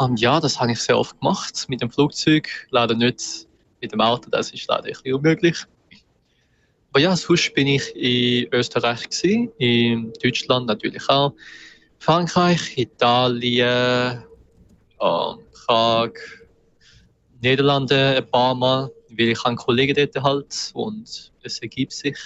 [0.00, 3.46] Ähm, ja, das habe ich sehr oft gemacht, mit dem Flugzeug, leider nicht
[3.82, 5.56] mit dem Auto, das ist leider ein bisschen unmöglich.
[6.90, 11.34] Aber ja, sonst bin ich in Österreich gewesen, in Deutschland natürlich auch.
[11.98, 14.24] Frankreich, Italien,
[15.00, 16.12] ähm, Prag,
[17.42, 22.16] Niederlande ein paar Mal, weil ich habe Kollegen dort halt und es ergibt sich.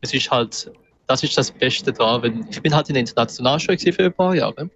[0.00, 0.70] Es ist halt,
[1.06, 4.34] das ist das Beste daran, wenn ich bin halt in der Internationalschule für ein paar
[4.34, 4.70] Jahre.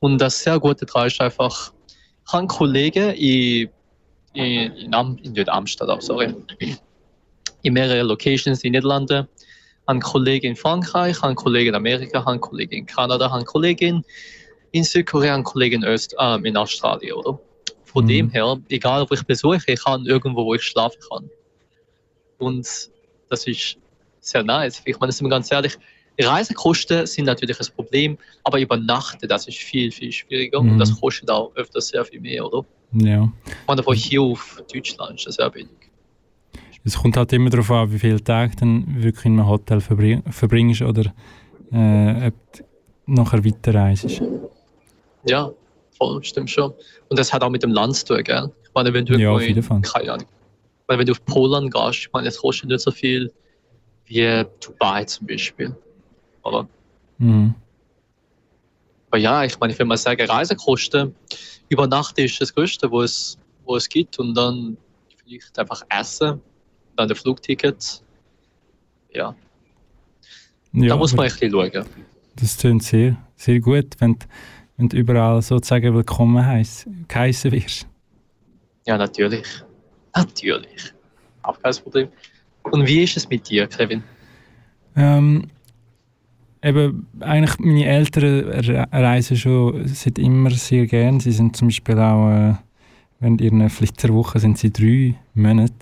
[0.00, 1.72] Und das sehr Gute daran ist einfach,
[2.26, 3.68] ich habe Kollegen in,
[4.34, 6.34] in, in, Am, in Amsterdam, sorry,
[7.62, 9.28] in mehreren Locations in Niederlande,
[9.86, 14.04] habe Kollegen in Frankreich, habe Kollegen in Amerika, habe Kollegen in Kanada, habe Kollegen
[14.72, 17.38] in Südkorea, habe Kollegen in, Öst, ähm, in Australien, oder?
[17.94, 21.30] Von dem her, egal wo ich besuche, ich kann irgendwo, wo ich schlafen kann.
[22.38, 22.66] Und
[23.30, 23.78] das ist
[24.20, 24.82] sehr nice.
[24.84, 25.78] Ich meine, sind wir ganz ehrlich,
[26.20, 30.72] Reisekosten sind natürlich ein Problem, aber übernachten, das ist viel, viel schwieriger Mhm.
[30.72, 32.64] und das kostet auch öfters sehr viel mehr, oder?
[32.92, 33.32] Ja.
[33.46, 35.68] Ich meine, von hier auf Deutschland ist das sehr billig.
[36.84, 40.22] Es kommt halt immer darauf an, wie viele Tage du wirklich in einem Hotel verbring
[40.30, 41.14] verbringst oder
[41.72, 42.62] äh, ob du
[43.06, 44.20] nachher weiterreist.
[45.26, 45.50] Ja,
[45.96, 46.72] voll, stimmt schon.
[47.08, 48.50] Und das hat auch mit dem Land zu tun, gell?
[48.64, 49.80] Ich meine, wenn du Ja, irgendwo auf jeden Fall.
[49.82, 50.26] keine Ahnung.
[50.82, 53.32] Ich meine, wenn du auf Polen gehst, ich meine, es kostet nicht so viel
[54.06, 55.74] wie Dubai zum Beispiel.
[56.42, 56.68] Aber,
[57.18, 57.54] Mhm.
[59.10, 61.14] aber ja, ich meine, ich will mal sagen, Reisekosten,
[61.68, 64.76] Übernachten ist das Größte, wo es, wo es gibt und dann
[65.24, 66.40] vielleicht einfach Essen,
[66.96, 68.02] dann der Flugticket.
[69.12, 69.34] Ja,
[70.72, 71.86] Ja, da muss man bisschen schauen.
[72.36, 74.18] Das klingt sehr, sehr gut, wenn
[74.76, 77.86] wenn du überall sozusagen willkommen heiß, geheissen wirst.
[78.86, 79.46] Ja, natürlich.
[80.14, 80.92] Natürlich.
[81.42, 82.08] Auch kein Problem.
[82.64, 84.02] Und wie ist es mit dir, Kevin?
[84.96, 85.44] Ähm,
[86.62, 91.20] eben, eigentlich meine Eltern re- reisen schon seit immer sehr gern.
[91.20, 92.54] Sie sind zum Beispiel auch äh,
[93.20, 95.74] während ihrer Flitterwoche sind sie drei Monate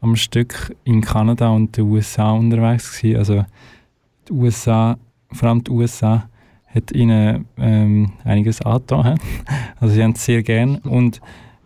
[0.00, 3.18] am Stück in Kanada und den USA unterwegs gewesen.
[3.18, 3.44] Also
[4.28, 4.98] die USA,
[5.30, 6.28] vor allem die USA,
[6.74, 9.18] hat ihnen ähm, einiges angetan.
[9.80, 10.76] Also sie haben es sehr gern.
[10.78, 11.20] Und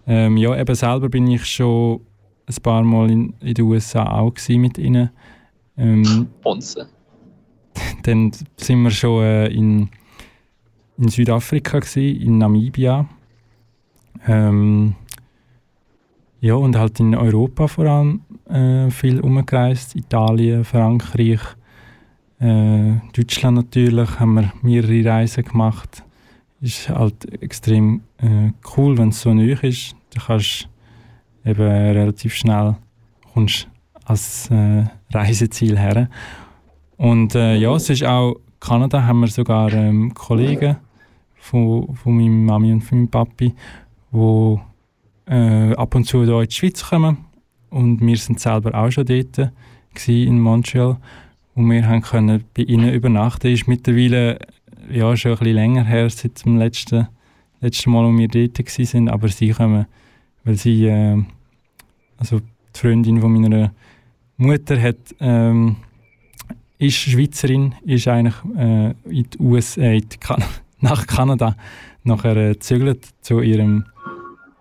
[0.07, 2.01] ähm, ja, eben selber bin ich schon
[2.47, 5.11] ein paar Mal in, in den USA auch mit ihnen.
[5.77, 6.89] Ähm, Bonze.
[8.03, 9.91] dann sind wir schon äh, in,
[10.97, 13.07] in Südafrika, gewesen, in Namibia.
[14.27, 14.95] Ähm,
[16.41, 19.97] ja, und halt in Europa vor allem äh, viel umgereist.
[19.97, 21.41] Italien, Frankreich,
[22.41, 26.03] äh, Deutschland natürlich, haben wir mehrere Reisen gemacht.
[26.61, 29.95] Ist halt extrem äh, cool, wenn es so neu ist.
[30.11, 30.69] Da kannst
[31.45, 32.77] du eben relativ schnell
[33.33, 33.69] kommst
[34.05, 36.09] als äh, Reiseziel her.
[36.97, 40.77] Und äh, ja, es ist auch Kanada haben wir sogar ähm, Kollegen
[41.35, 43.55] von, von meiner Mami und von meinem Papi,
[44.13, 44.59] die
[45.27, 47.19] äh, ab und zu hier in die Schweiz kommen.
[47.71, 49.53] Und wir sind selber auch schon dort
[50.09, 50.97] in Montreal.
[51.57, 53.51] Und wir haben können bei ihnen übernachten.
[53.51, 54.39] Ist mittlerweile
[54.93, 57.09] ja, schon ein bisschen länger her, seit dem letzten,
[57.61, 59.09] letzten Mal, wo wir dort waren.
[59.09, 59.87] Aber sie kommen,
[60.45, 61.20] weil sie, äh,
[62.19, 63.73] also die Freundin von meiner
[64.37, 65.77] Mutter hat, ähm,
[66.78, 70.45] ist Schweizerin, ist eigentlich äh, in die USA, äh, in die kan
[70.81, 71.57] nach Kanada
[72.05, 73.87] nachher äh, gezögert zu ihrem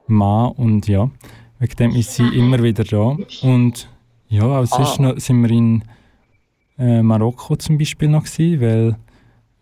[0.08, 1.12] Mann und ja,
[1.60, 3.18] wegen dem ist sie immer wieder da.
[3.42, 3.90] Und
[4.30, 4.66] ja, Ah.
[4.66, 5.84] sonst noch sind wir in
[6.78, 8.96] äh, Marokko zum Beispiel noch gewesen, weil,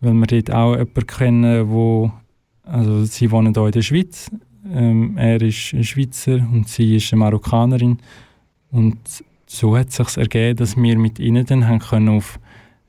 [0.00, 2.10] weil wir dort auch jemanden kennen, wo,
[2.64, 4.30] also sie wohnen hier in der Schweiz,
[4.72, 7.98] ähm, er ist ein Schweizer und sie ist eine Marokkanerin
[8.70, 8.98] und
[9.46, 12.38] so hat es sich ergeben, dass wir mit ihnen dann haben können auf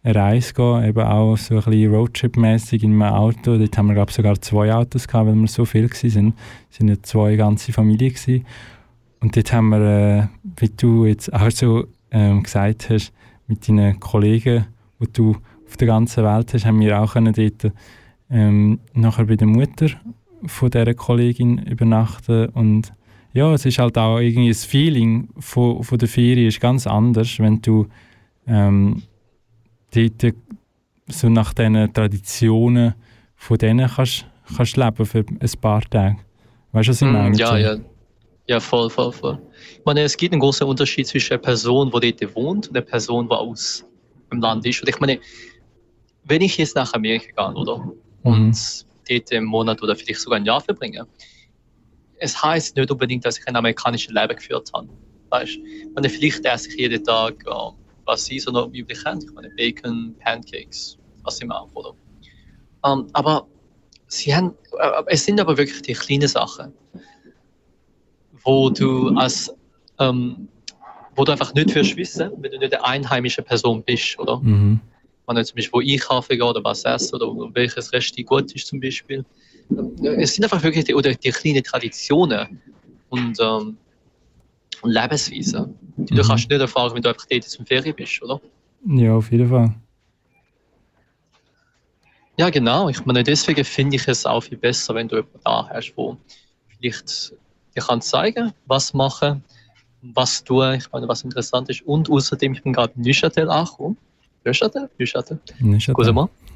[0.06, 3.58] eine Reise gehen, eben auch so ein bisschen Roadtrip-mäßig in einem Auto.
[3.58, 6.10] Dort haben wir glaube sogar zwei Autos gehabt, weil wir so viel waren.
[6.10, 6.34] sind.
[6.70, 8.46] Es sind ja zwei ganze Familien gewesen.
[9.20, 10.28] Und dort haben wir, äh,
[10.58, 13.12] wie du jetzt auch so ähm, gesagt hast,
[13.48, 14.66] mit deinen Kollegen,
[15.00, 15.36] die du
[15.68, 17.74] auf der ganzen Welt hast, haben wir auch können dort
[18.30, 19.88] ähm, nachher bei der Mutter
[20.46, 22.94] von dieser Kollegin übernachten und
[23.34, 27.38] ja, es ist halt auch irgendwie das Feeling von, von der Ferien ist ganz anders,
[27.40, 27.88] wenn du
[28.48, 29.04] ähm,
[29.94, 30.36] dort
[31.08, 32.94] so nach diesen Traditionen
[33.36, 36.18] von denen kannst, kannst leben für ein paar Tage.
[36.72, 37.36] Weißt du, was ich Mm, meine?
[37.36, 37.76] Ja, ja.
[38.48, 39.40] Ja, voll, voll, voll.
[39.74, 42.86] Ich meine, es gibt einen großen Unterschied zwischen einer Person, die dort wohnt, und einer
[42.86, 43.86] Person, die aus
[44.32, 44.82] dem Land ist.
[44.82, 45.20] Und ich meine,
[46.24, 47.92] wenn ich jetzt nach Amerika gehe, oder?
[48.24, 48.54] Mhm.
[49.08, 51.06] dort einen Monat oder vielleicht sogar ein Jahr verbringe,
[52.18, 54.90] es heißt nicht unbedingt, dass ich ein amerikanisches Leben geführt habe.
[55.30, 55.52] Weißt?
[55.52, 57.72] Ich meine, vielleicht esse ich jeden Tag, äh,
[58.06, 59.20] was sie so noch üblich haben.
[59.22, 61.94] Ich meine, Bacon, Pancakes, was immer auch, oder?
[62.86, 63.48] Ähm, aber
[64.08, 66.74] sie haben, äh, es sind aber wirklich die kleinen Sachen,
[68.46, 69.52] wo du als,
[70.00, 70.48] ähm,
[71.16, 74.38] wo du einfach nicht wirst wissen, wenn du nicht eine einheimische Person bist, oder?
[74.40, 74.80] Mhm.
[75.28, 78.68] wenn ich zum Beispiel wo einkaufen gehe oder was esse oder welches Restaurant gut ist
[78.68, 79.26] zum Beispiel.
[80.18, 82.62] Es sind einfach wirklich die, oder die kleinen Traditionen
[83.10, 83.78] und, ähm,
[84.84, 86.28] und Lebensweisen, die du Mhm.
[86.28, 88.40] kannst nicht erfahren, wenn du einfach dort zum Ferien bist, oder?
[88.86, 89.74] Ja, auf jeden Fall.
[92.38, 92.90] Ja, genau.
[92.90, 96.18] Ich meine, deswegen finde ich es auch viel besser, wenn du jemanden da hast, wo
[96.68, 97.34] vielleicht
[97.76, 99.44] dir kann zeigen, was machen,
[100.02, 100.76] was tun.
[100.76, 101.82] Ich meine, was interessant ist.
[101.82, 103.98] Und außerdem, ich bin gerade in Neuchâtel angekommen.
[104.44, 104.90] Neuchâtel?
[105.00, 105.40] Neuchâtel?
[105.60, 105.96] Neuchâtel.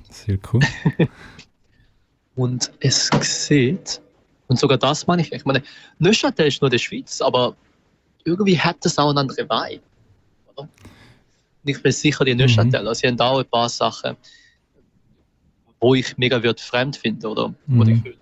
[0.10, 0.62] Sehr cool.
[2.36, 4.02] Und es sieht,
[4.48, 5.62] und sogar das meine ich, ich meine,
[5.98, 7.56] Neuchâtel ist nur die Schweiz, aber
[8.24, 9.84] irgendwie hat es auch einen anderen Vibe.
[10.56, 10.70] Oder?
[11.66, 14.16] Ich bin sicher, die Neuchâtel, also sie haben auch ein paar Sachen,
[15.82, 17.54] wo ich mega wird fremd finde, oder?
[17.68, 17.90] Wo Mhm.
[17.90, 18.18] ich nicht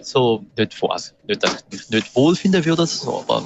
[0.00, 3.42] so, nicht, also nicht, ich mich nicht wohlfinden würde, so, aber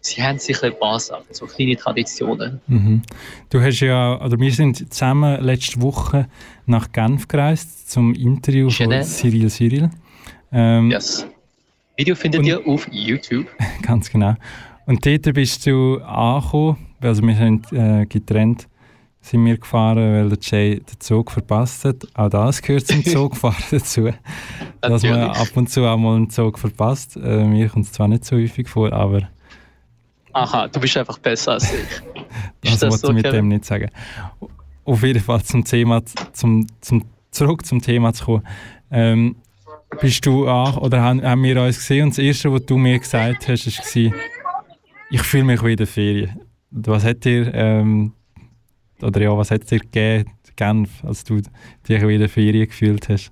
[0.00, 2.60] sie haben sicher ein paar Sachen, so kleine Traditionen.
[2.66, 3.02] Mhm.
[3.50, 6.28] Du hast ja, oder wir sind zusammen letzte Woche
[6.66, 9.04] nach Genf gereist zum Interview von Genève.
[9.04, 9.90] Cyril Cyril.
[10.52, 11.26] Ähm, Yes.
[11.96, 13.46] Video findet ihr auf YouTube.
[13.82, 14.34] Ganz genau.
[14.86, 18.68] Und dort bist du angekommen, also wir sind äh, getrennt,
[19.28, 22.06] sind wir gefahren, weil der Jay den Zug verpasst hat.
[22.14, 24.10] Auch das gehört zum Zugfahren dazu,
[24.80, 27.16] dass man ab und zu auch mal einen Zug verpasst.
[27.16, 29.28] Äh, mir kommt es zwar nicht so häufig vor, aber
[30.32, 31.80] Aha, du bist einfach besser als ich.
[32.62, 33.36] das das wollte ich mit Kevin?
[33.36, 33.90] dem nicht sagen.
[34.84, 36.02] Auf jeden Fall zum Thema,
[36.32, 38.46] zum, zum, zurück zum Thema zu kommen.
[38.90, 39.36] Ähm,
[40.00, 42.98] bist du auch, oder haben, haben wir uns gesehen und das Erste, was du mir
[42.98, 44.12] gesagt hast, war,
[45.10, 46.40] ich fühle mich wie in der Ferien.
[46.70, 48.12] was hat dir, ähm,
[49.02, 53.30] oder ja, was hat es dir gegeben, Genf, als du dich wieder Ferien gefühlt hast?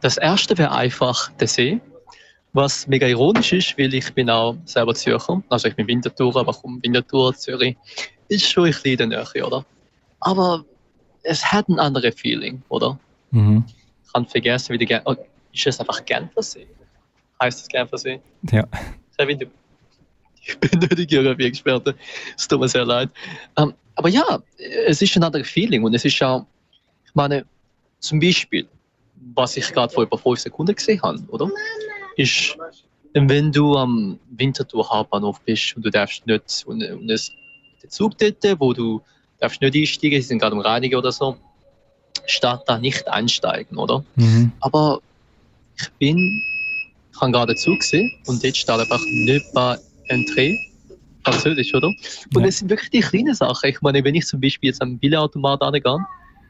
[0.00, 1.80] Das erste wäre einfach der See.
[2.52, 5.42] Was mega ironisch ist, weil ich bin auch selber Zürcher.
[5.48, 7.76] Also ich bin Winterthur, aber komm, Winterthur, Zürich
[8.28, 9.64] ist schon ein bisschen in der Nähe, oder?
[10.20, 10.64] Aber
[11.22, 12.98] es hat ein anderes Feeling, oder?
[13.30, 13.64] Mhm.
[14.04, 15.14] Ich kann vergessen, wie die Gen oh,
[15.52, 16.66] Ist es einfach Genfersee?
[17.40, 18.20] Heißt das Genfersee?
[18.50, 18.66] Ja.
[19.18, 19.46] Kevin, du,
[20.44, 21.94] ich bin nicht die Geografie-Experte.
[22.36, 23.10] Es tut mir sehr leid.
[23.56, 24.42] Ähm, aber ja,
[24.86, 26.46] es ist ein anderes Feeling und es ist auch,
[27.04, 27.44] ich meine,
[27.98, 28.66] zum Beispiel,
[29.34, 31.50] was ich gerade vor über fünf Sekunden gesehen habe, oder?
[32.16, 32.56] Ist,
[33.12, 37.30] wenn du am Winterthur Hauptbahnhof bist und du darfst nicht, und, und es,
[37.82, 39.02] der Zug dort, wo du
[39.38, 41.36] darfst nicht einsteigen, sie sind gerade am Reinigen oder so,
[42.24, 44.02] statt da nicht einsteigen, oder?
[44.14, 44.50] Mhm.
[44.60, 45.02] Aber
[45.78, 46.42] ich bin,
[47.12, 49.78] ich habe gerade Zug gesehen und dort steht einfach «Ne pas
[50.08, 50.56] entrer».
[51.24, 51.92] Französisch, oder?
[52.34, 53.70] Und es sind wirklich die kleinen Sachen.
[53.70, 55.98] Ich meine, wenn ich zum Beispiel jetzt am Billardautomat angehe,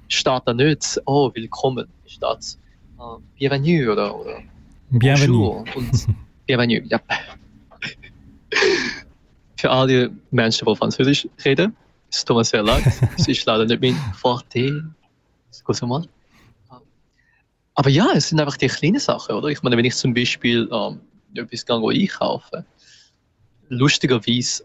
[0.09, 1.87] steht da nicht «Oh, willkommen».
[2.07, 2.59] Steht
[2.99, 4.43] äh, «Bienvenue» oder, oder
[4.91, 5.65] Bienvenue.
[5.75, 6.07] Und
[6.47, 7.01] «Bienvenue», ja.
[9.57, 11.77] Für alle Menschen, die Französisch reden,
[12.11, 12.85] es tut mir sehr leid.
[13.17, 14.85] es ist leider nicht mein Forte.
[15.51, 16.03] Excuse-moi.
[17.75, 19.49] Aber ja, es sind einfach die kleinen Sachen, oder?
[19.49, 21.01] Ich meine, wenn ich zum Beispiel ähm,
[21.35, 22.65] etwas gehe, einkaufe,
[23.71, 24.65] lustigerweise,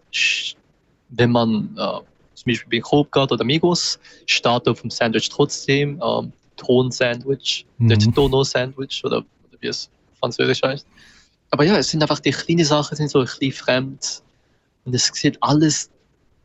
[1.08, 2.00] wenn man äh,
[2.34, 7.86] zum Beispiel bei geht oder Migros, steht auf dem Sandwich trotzdem ähm, Ton-Sandwich, Mhm.
[7.86, 9.88] nicht Tono-Sandwich oder, oder wie es
[10.20, 10.86] französisch heißt.
[11.50, 14.22] Aber ja, es sind einfach die kleinen Sachen, sind so ein bisschen fremd.
[14.84, 15.90] Und es sieht alles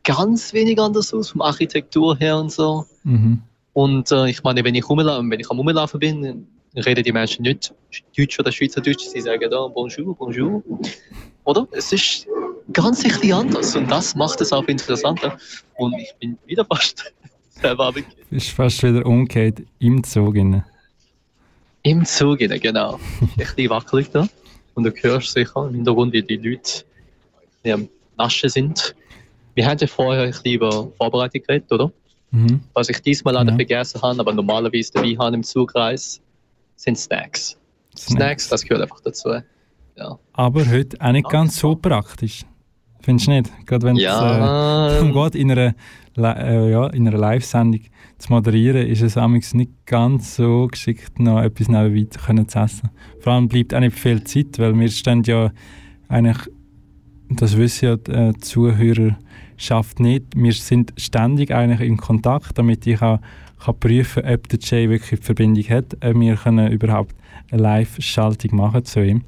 [0.04, 2.86] ganz wenig anders aus, vom Architektur her und so.
[3.04, 3.42] Mhm.
[3.72, 7.42] Und äh, ich meine, wenn ich, rumla wenn ich am Rumlaufen bin, reden die Menschen
[7.42, 7.74] nicht
[8.16, 10.62] Deutsch oder Schweizerdeutsch, sie sagen da Bonjour, Bonjour.
[11.44, 11.66] Oder?
[11.72, 12.26] Es ist
[12.72, 15.36] ganz ein bisschen anders und das macht es auch interessanter.
[15.76, 17.12] Und ich bin wieder fast
[17.50, 18.16] selber abgekehrt.
[18.30, 20.36] Ist fast wieder umgekehrt im Zug.
[20.36, 20.64] rein.
[21.82, 22.94] Im Zug, rein, genau.
[23.20, 24.28] Ein bisschen wackelig da.
[24.74, 26.84] Und du hörst sicher im Hintergrund, wie die Leute
[27.64, 28.94] die am Naschen sind.
[29.54, 31.92] Wir haben ja vorher ein bisschen über Vorbereitung geredet, oder?
[32.30, 32.60] Mhm.
[32.72, 36.20] Was ich diesmal leider vergessen habe, aber normalerweise dabei habe im Zugreis,
[36.76, 37.58] sind Snacks.
[37.96, 39.42] Snacks, das gehört einfach dazu.
[39.96, 40.18] Ja.
[40.32, 42.44] Aber heute auch nicht ganz so praktisch.
[43.02, 43.66] Findest du nicht?
[43.66, 44.86] Gerade wenn Ja.
[44.86, 45.74] es äh, darum geht, in einer,
[46.16, 47.80] äh, ja, in einer Live-Sendung
[48.18, 52.60] zu moderieren, ist es amigs nicht ganz so geschickt, noch etwas nebenbei zu können zu
[52.60, 52.90] essen.
[53.20, 55.50] Vor allem bleibt auch nicht viel Zeit, weil wir stehen ja
[56.08, 56.48] eigentlich,
[57.30, 63.02] das wissen ja die äh, Zuhörerschaft nicht, wir sind ständig eigentlich in Kontakt, damit ich
[63.02, 63.18] auch
[63.64, 65.96] kann prüfen ob der Jay wirklich die Verbindung hat.
[66.00, 67.14] Äh, wir können überhaupt
[67.50, 69.22] eine Live-Schaltung machen zu ihm.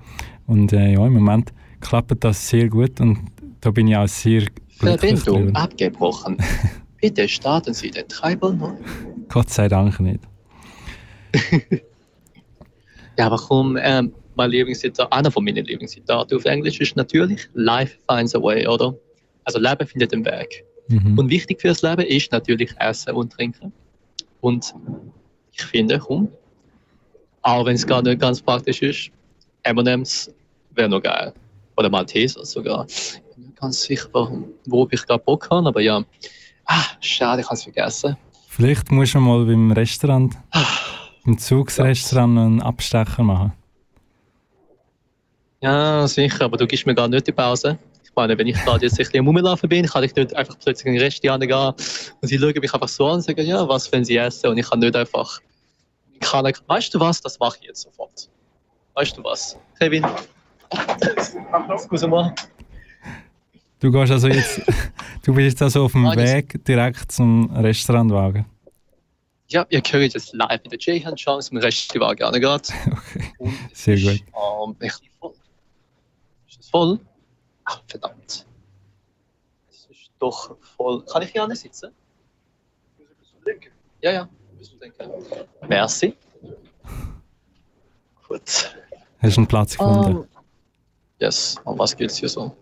[0.46, 3.18] Und äh, ja, im Moment klappt das sehr gut und
[3.60, 4.42] da bin ich auch sehr
[4.78, 6.36] glücklich Verbindung abgebrochen.
[7.00, 8.74] Bitte starten Sie den Treiber neu.
[9.28, 10.20] Gott sei Dank nicht.
[13.16, 17.96] Ja, aber komm, ähm, mein Lieblingszitat, einer von meinen Lieblingszitaten auf Englisch ist natürlich Life
[18.08, 18.94] finds a way, oder?
[19.44, 20.64] Also Leben findet den Weg.
[20.88, 21.18] Mhm.
[21.18, 23.72] Und wichtig fürs Leben ist natürlich Essen und Trinken.
[24.40, 24.74] Und
[25.52, 26.28] ich finde, komm,
[27.42, 29.10] auch wenn es gar nicht ganz praktisch ist,
[29.64, 30.30] M&M's
[30.70, 31.32] wäre noch geil.
[31.76, 32.86] Oder Malteser sogar.
[32.88, 34.08] Ich bin nicht ganz sicher,
[34.66, 36.04] wo ich gerade Bock habe, aber ja.
[36.66, 38.16] Ah, schade, ich habe es vergessen.
[38.48, 40.34] Vielleicht musst du mal beim Restaurant,
[41.24, 43.52] im Zugsrestaurant einen Abstecher machen.
[45.60, 47.78] Ja, sicher, aber du gibst mir gar nicht die Pause.
[48.04, 50.86] Ich meine, wenn ich gerade jetzt ein bisschen Rumlaufen bin, kann ich nicht einfach plötzlich
[50.86, 53.90] in den Rest gehen und sie schauen mich einfach so an und sagen, ja, was
[53.90, 55.40] wenn sie essen und ich kann nicht einfach,
[56.12, 58.30] ich kann, weißt du was, das mache ich jetzt sofort.
[58.94, 60.04] Weißt du was, Kevin?
[61.70, 62.32] Excuse-moi.
[63.80, 64.60] Du gehst also jetzt,
[65.24, 68.46] du bist jetzt also auf dem Nein, das- Weg direkt zum Restaurantwagen.
[69.48, 72.62] Ja, ihr könnt jetzt live in der J-Hand schauen, zum Rest war gar nicht gerade.
[72.90, 73.52] Okay.
[73.74, 74.24] Sehr gut.
[74.34, 75.34] Ähm, bisschen voll.
[76.48, 76.98] Ist es voll?
[77.64, 78.46] Ach, verdammt.
[79.70, 81.04] Es ist doch voll.
[81.04, 81.92] Kann ich hier nicht sitzen?
[84.00, 84.28] Ja, ja.
[84.58, 85.10] Bist du denken?
[85.68, 86.16] Merci.
[88.34, 88.74] Gut.
[89.20, 90.16] Hast du einen Platz gefunden?
[90.16, 90.24] Ähm,
[91.20, 91.54] yes.
[91.64, 92.56] Um was geht's hier so?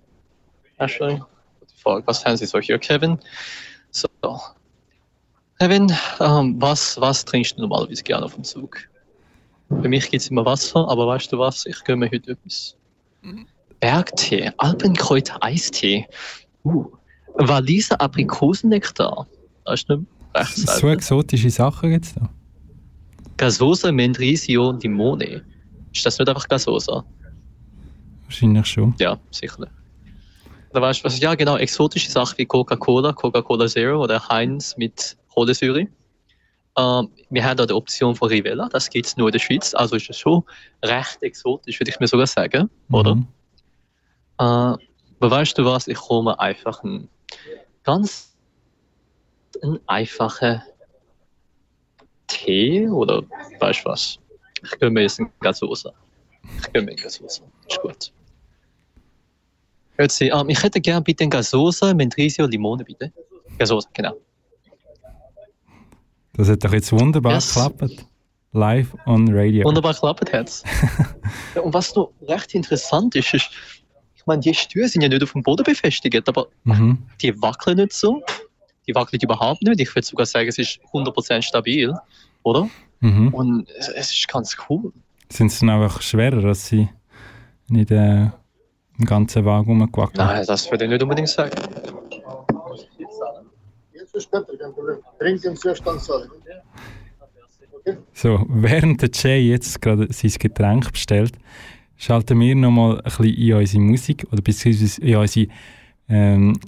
[0.76, 1.14] Ashley?
[1.60, 2.06] Gute Frage.
[2.06, 3.18] Was haben Sie so hier, Kevin?
[3.90, 4.08] So.
[5.58, 5.90] Kevin,
[6.20, 8.86] ähm, was, was trinkst du normalerweise gerne auf dem Zug?
[9.68, 11.64] Für mich gibt es immer Wasser, aber weißt du was?
[11.64, 12.76] Ich gönne mir heute etwas.
[13.80, 16.06] Bergtee, Alpenkräuter Eistee.
[16.64, 16.84] Uh,
[17.36, 19.26] Waliser Aprikosennektar.
[19.64, 20.04] Das ist nicht
[20.34, 22.28] recht So exotische Sachen gibt es da.
[23.38, 25.42] Gasosa Mendrisio Limone.
[25.92, 27.04] Ist das nicht einfach Gasosa?
[28.24, 28.94] Wahrscheinlich schon.
[28.98, 29.66] Ja, sicher.
[30.70, 31.20] Oder weißt du was?
[31.20, 35.86] Ja, genau, exotische Sachen wie Coca-Cola, Coca-Cola Zero oder Heinz mit Kohlensäure.
[36.78, 39.74] Ähm, wir haben da die Option von Rivella, das gibt es nur in der Schweiz,
[39.74, 40.42] also ist das schon
[40.82, 43.18] recht exotisch, würde ich mir sogar sagen, oder?
[44.38, 44.78] Äh, aber
[45.20, 47.10] weißt du was, ich komme einfach einen
[47.84, 48.34] ganz
[49.62, 50.62] einen einfachen
[52.26, 53.22] Tee oder
[53.60, 54.18] weißt du was?
[54.80, 55.08] Einen
[55.40, 55.92] Gasosa.
[56.74, 57.42] Einen Gasosa.
[57.68, 58.12] Ist gut.
[59.96, 63.12] Hört sie, ähm, ich hätte gerne bitte Gasosa mit Risio Limone, bitte.
[63.58, 64.14] Gasosa, genau.
[66.34, 67.54] Das hat doch jetzt wunderbar Yes.
[67.54, 68.06] geklappt.
[68.52, 69.64] Live on Radio.
[69.66, 70.62] Wunderbar geklappt hat's.
[71.54, 73.50] ja, und was noch recht interessant ist, ist,
[74.14, 76.98] ich meine, die Stühle sind ja nicht auf dem Boden befestigt, aber Mhm.
[77.20, 78.22] die wackeln nicht so.
[78.86, 79.80] Die wackeln überhaupt nicht.
[79.80, 81.94] Ich würde sogar sagen, es ist 100% stabil,
[82.42, 82.68] oder?
[83.02, 83.28] Mhm.
[83.34, 84.92] Und es, es ist ganz cool.
[85.28, 86.88] Sind sie dann einfach schwerer, als sie
[87.68, 88.30] nicht äh,
[88.98, 91.50] im ganzen Wagen rumgewackelt Nein, das würde ich nicht unbedingt sagen.
[93.92, 94.98] Jetzt ist später, kein Problem.
[95.18, 96.30] Trinken zuerst dann sagen.
[98.12, 101.32] So, während der Jay jetzt gerade sein Getränk bestellt,
[101.96, 105.48] schalten wir nochmal ein bisschen in unsere Musik oder beziehungsweise in unsere
[106.08, 106.60] ähm,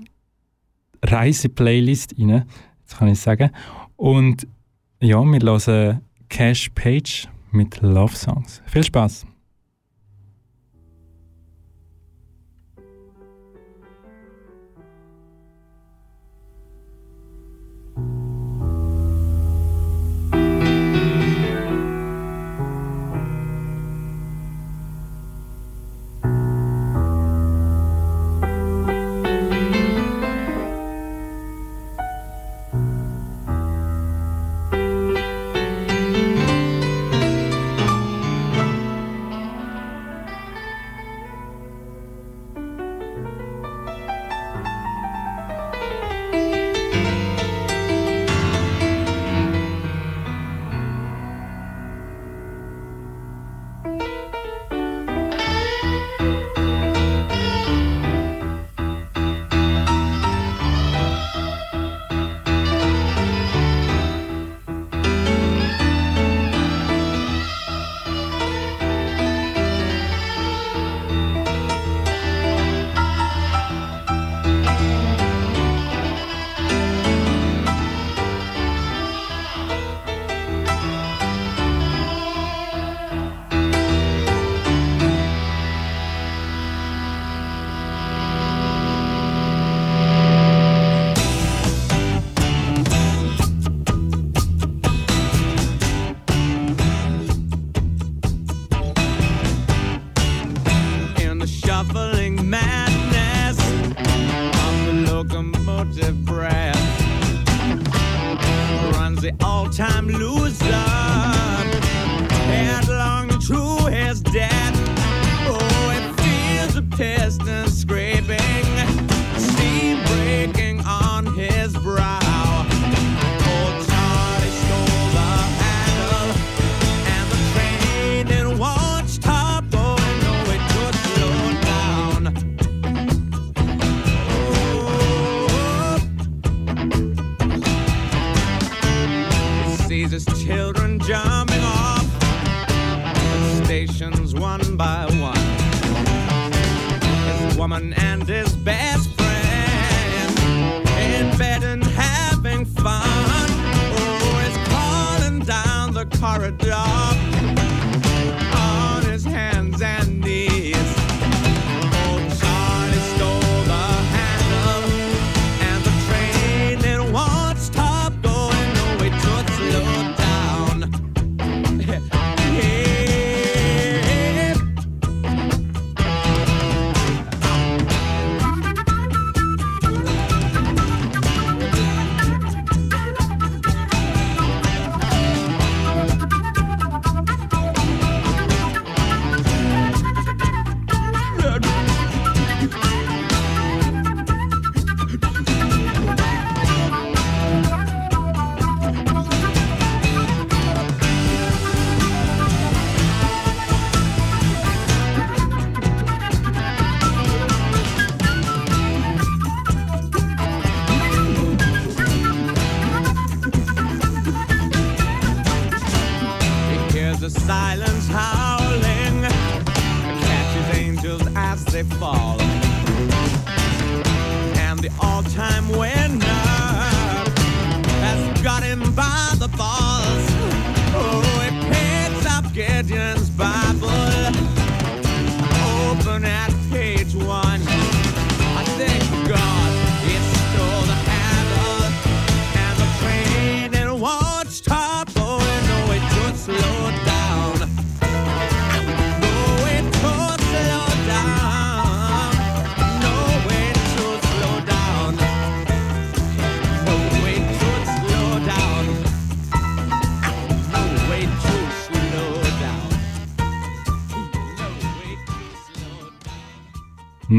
[1.02, 2.44] Reiseplaylist rein,
[2.80, 3.50] jetzt kann ich sagen.
[3.96, 4.48] Und
[5.00, 8.62] ja, wir hören Cash Page mit Love Songs.
[8.66, 9.26] Viel Spaß!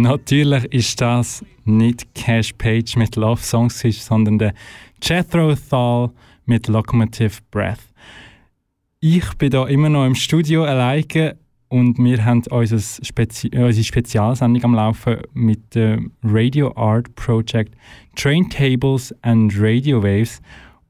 [0.06, 4.54] Natürlich ist das nicht Cash Page mit Love Songs, sondern der
[5.02, 6.12] Jethro Thal
[6.46, 7.80] mit Locomotive Breath.
[9.00, 11.38] Ich bin da immer noch im Studio alleine
[11.70, 17.74] und wir haben unser Spezi unsere Spezialsendung am Laufen mit dem Radio Art Project
[18.16, 20.40] Train Tables and Radio Waves.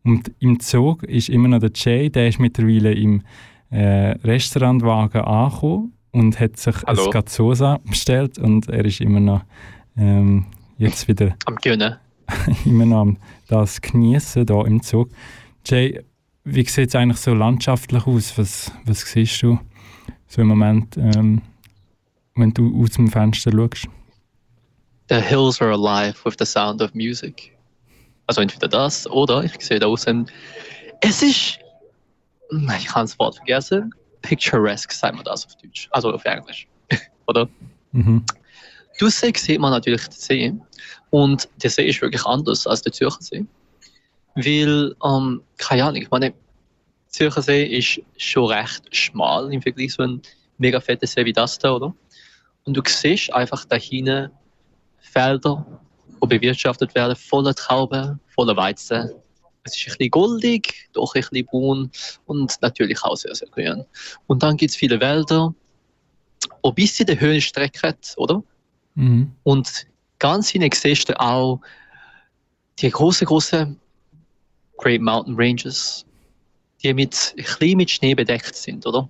[0.03, 3.21] Und im Zug ist immer noch der Jay, der ist mittlerweile im
[3.69, 7.05] äh, Restaurantwagen angekommen und hat sich Hallo.
[7.05, 9.41] ein Gazzosa bestellt und er ist immer noch
[9.97, 10.45] ähm,
[10.77, 11.97] jetzt wieder Am Gönnen.
[12.65, 13.17] immer noch am
[13.47, 15.09] das genießen da im Zug.
[15.65, 16.01] Jay,
[16.45, 18.37] wie sieht es eigentlich so landschaftlich aus?
[18.37, 19.59] Was, was siehst du
[20.27, 21.41] so im Moment, ähm,
[22.35, 23.87] wenn du aus dem Fenster schaust?
[25.09, 27.51] The hills are alive with the sound of music.
[28.25, 30.31] Also entweder das oder ich sehe da außen.
[31.01, 31.59] Es ist.
[32.77, 33.91] Ich kann das Wort vergessen.
[34.25, 35.87] Picturesque, sagt man das auf Deutsch.
[35.91, 36.67] Also auf Englisch.
[37.27, 37.47] oder?
[37.91, 38.23] Mhm.
[38.99, 40.53] Du See sieht man natürlich den See.
[41.09, 43.45] Und der See ist wirklich anders als der Zürcher See.
[44.35, 46.39] Weil, ähm, keine Ahnung, ich meine, der
[47.07, 50.21] Zürcher See ist schon recht schmal im Vergleich zu einem
[50.57, 51.93] mega fetten See wie das da, oder?
[52.65, 54.31] Und du siehst einfach da hinten
[54.99, 55.65] Felder,
[56.21, 59.11] die bewirtschaftet werden, voller Trauben, voller Weizen.
[59.65, 61.91] Es ist ein bisschen goldig, doch ein bisschen braun
[62.25, 63.83] und natürlich auch sehr, sehr grün.
[64.27, 65.53] Und dann gibt es viele Wälder,
[66.63, 68.43] die bis in der Höhe strecken, oder?
[68.93, 69.31] Mhm.
[69.43, 69.87] Und
[70.19, 71.59] ganz hinten siehst du auch
[72.79, 73.79] die großen, großen
[74.77, 76.05] Great Mountain Ranges,
[76.83, 79.09] die mit, ein bisschen mit Schnee bedeckt sind, oder?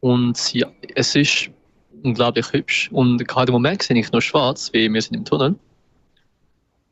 [0.00, 1.50] Und ja, es ist
[2.02, 2.88] unglaublich hübsch.
[2.92, 5.56] Und gerade im Moment sehe ich nur schwarz, wie wir sind im Tunnel.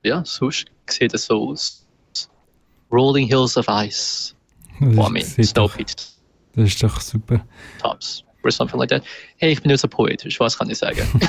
[0.03, 1.86] Ja, sonst sieht es so aus.
[2.93, 4.35] Rolling Hills of Ice.
[4.81, 6.19] Das I mean, sieht Snow doch- Peaks
[6.55, 7.45] Das ist doch super.
[7.81, 8.23] Tops.
[8.45, 9.03] Or something like that.
[9.39, 11.01] Hey, ich bin nicht so poetisch, was kann ich sagen?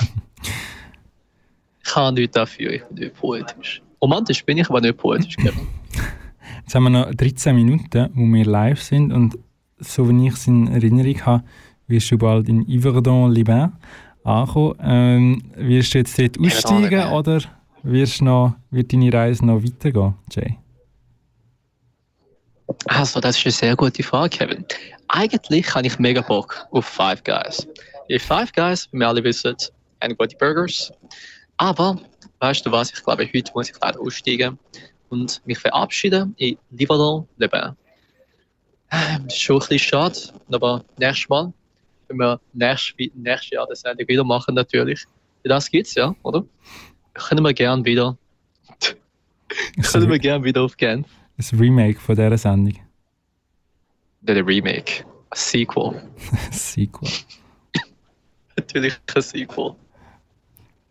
[0.44, 3.82] ich kann nichts dafür, ich bin nicht poetisch.
[4.02, 5.68] Romantisch bin ich, aber nicht poetisch, Kevin.
[6.62, 9.38] Jetzt haben wir noch 13 Minuten, wo wir live sind und
[9.80, 11.44] so wie ich es in Erinnerung habe,
[11.88, 13.74] wirst du bald in Yverdon-Liban
[14.24, 14.76] ankommen.
[14.82, 17.14] Ähm, wirst du jetzt dort aussteigen Yverdon-les-Bains.
[17.14, 17.42] oder
[17.84, 20.58] wirst noch, wird deine Reise noch weitergehen, Jay?
[22.88, 24.66] Also, das ist eine sehr gute Frage, Kevin.
[25.08, 27.68] Eigentlich habe ich mega Bock auf Five Guys.
[28.10, 29.56] Die Five Guys, wie wir alle wissen,
[30.02, 30.92] haben gute Burgers.
[31.58, 32.00] Aber,
[32.40, 34.60] weißt du was, ich glaube, heute muss ich leider aussteigen
[35.10, 37.76] und mich verabschieden in Liverdon-les-Bains.
[38.92, 40.20] Ähm, ist schon ein bisschen schade,
[40.52, 41.52] aber nächstes Mal,
[42.08, 45.04] wenn wir nächstes, nächstes Jahr das Sendung wieder machen, natürlich.
[45.44, 46.46] Das gibt's ja, oder?
[47.14, 48.18] Können wir gern wieder.
[49.92, 51.08] können wir gern wieder auf Genf.
[51.38, 52.74] Ein Remake von dieser Sendung.
[54.22, 56.02] Nicht ein Remake, ein Sequel.
[56.52, 57.10] Sequel.
[58.56, 59.76] Natürlich ein Sequel.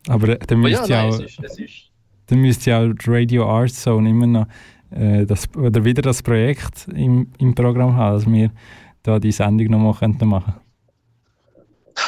[0.09, 1.91] Aber äh, dann Aber ja, müsste ja nein, auch, es ist, es ist.
[2.27, 4.47] dann müsste ja auch Radio Art Zone immer noch
[4.91, 8.51] äh, das, oder wieder das Projekt im, im Programm haben, dass wir
[9.03, 10.55] da die Sendung nochmal könnten machen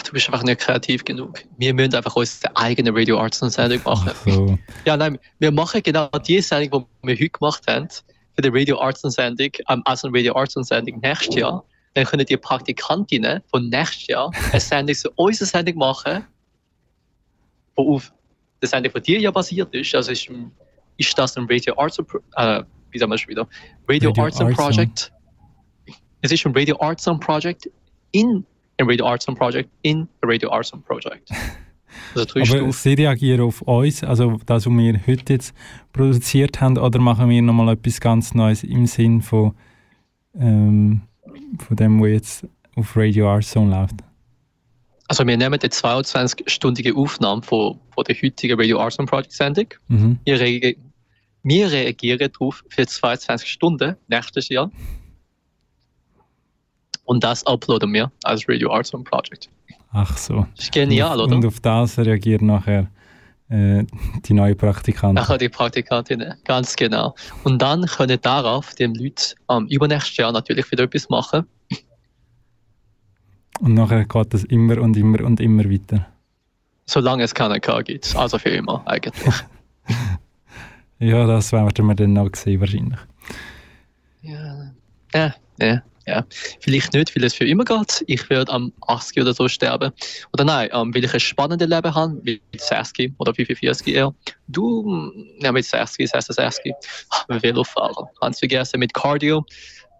[0.04, 1.42] Du bist einfach nicht kreativ genug.
[1.56, 4.10] Wir müssen einfach unsere eigene Radio Arts Sendung machen.
[4.24, 4.58] So.
[4.84, 7.88] Ja, nein, wir machen genau die Sendung, die wir heute gemacht haben,
[8.42, 11.64] die Radio Arts und Sendung, ähm, also Radio Arts und Sendung nächstes Jahr.
[11.94, 16.24] Dann können die Praktikantinnen von nächstes Jahr eine Sendung zu unserer Sendung machen,
[17.76, 18.12] die auf
[18.62, 19.94] der Sendung von dir ja basiert ist.
[19.94, 20.28] Also ist,
[20.96, 23.48] ist das ein Radio Arts, äh, wie sagen wir schon wieder?
[23.88, 25.12] Radio, Radio Arts and Arts Project.
[26.20, 27.70] Es ist ein Radio Arts and Project
[28.12, 28.44] in
[28.78, 31.30] ein Radio Arts and Project in ein Radio Arts and Project.
[32.14, 35.54] Also Aber sie reagieren auf uns, also das, was wir heute jetzt
[35.92, 39.54] produziert haben, oder machen wir nochmal etwas ganz Neues im Sinn von,
[40.38, 41.02] ähm,
[41.58, 42.46] von dem, was jetzt
[42.76, 43.96] auf Radio Art Zone läuft?
[45.08, 49.66] Also wir nehmen die 22-stündige Aufnahme von, von der heutigen Radio and Project Sendung.
[49.88, 50.18] Mhm.
[50.24, 50.76] Wir, reage-
[51.42, 54.70] wir reagieren darauf für 22 Stunden nächstes Jahr.
[57.04, 59.48] Und das uploaden wir als Radio and Project.
[59.90, 60.46] Ach so.
[60.54, 61.36] Das ist genial, und, oder?
[61.36, 62.88] Und auf das reagiert nachher
[63.48, 63.84] äh,
[64.24, 65.14] die neue Praktikantin.
[65.14, 67.14] Nachher die Praktikantinnen, ganz genau.
[67.44, 71.46] Und dann können darauf die Leute am übernächsten Jahr natürlich wieder etwas machen.
[73.60, 76.06] Und nachher geht das immer und immer und immer weiter.
[76.86, 78.14] Solange es keinen K gibt.
[78.14, 79.34] Also für immer eigentlich.
[81.00, 82.98] Ja, das werden wir dann noch sehen, wahrscheinlich.
[84.22, 84.72] Ja,
[85.14, 86.26] ja, ja, ja.
[86.60, 88.04] Vielleicht nicht, weil es für immer geht.
[88.06, 89.92] Ich werde am 80 oder so sterben.
[90.32, 94.14] Oder nein, ähm, weil ich ein spannendes Leben habe, wie 60 oder 45 eher.
[94.48, 96.72] Du, mm, ja, mit 60, 66.
[97.10, 98.10] Ah, Velofahrer.
[98.20, 99.44] Ganz vergessen, mit Cardio,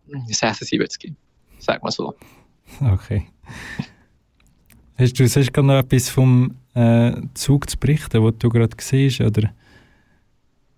[0.06, 1.12] mm, 76.
[1.58, 2.14] Sag mal so.
[2.80, 3.26] Okay.
[4.96, 9.20] Hast du sonst gerade noch etwas vom äh, Zug zu berichten, was du gerade siehst?
[9.20, 9.50] Oder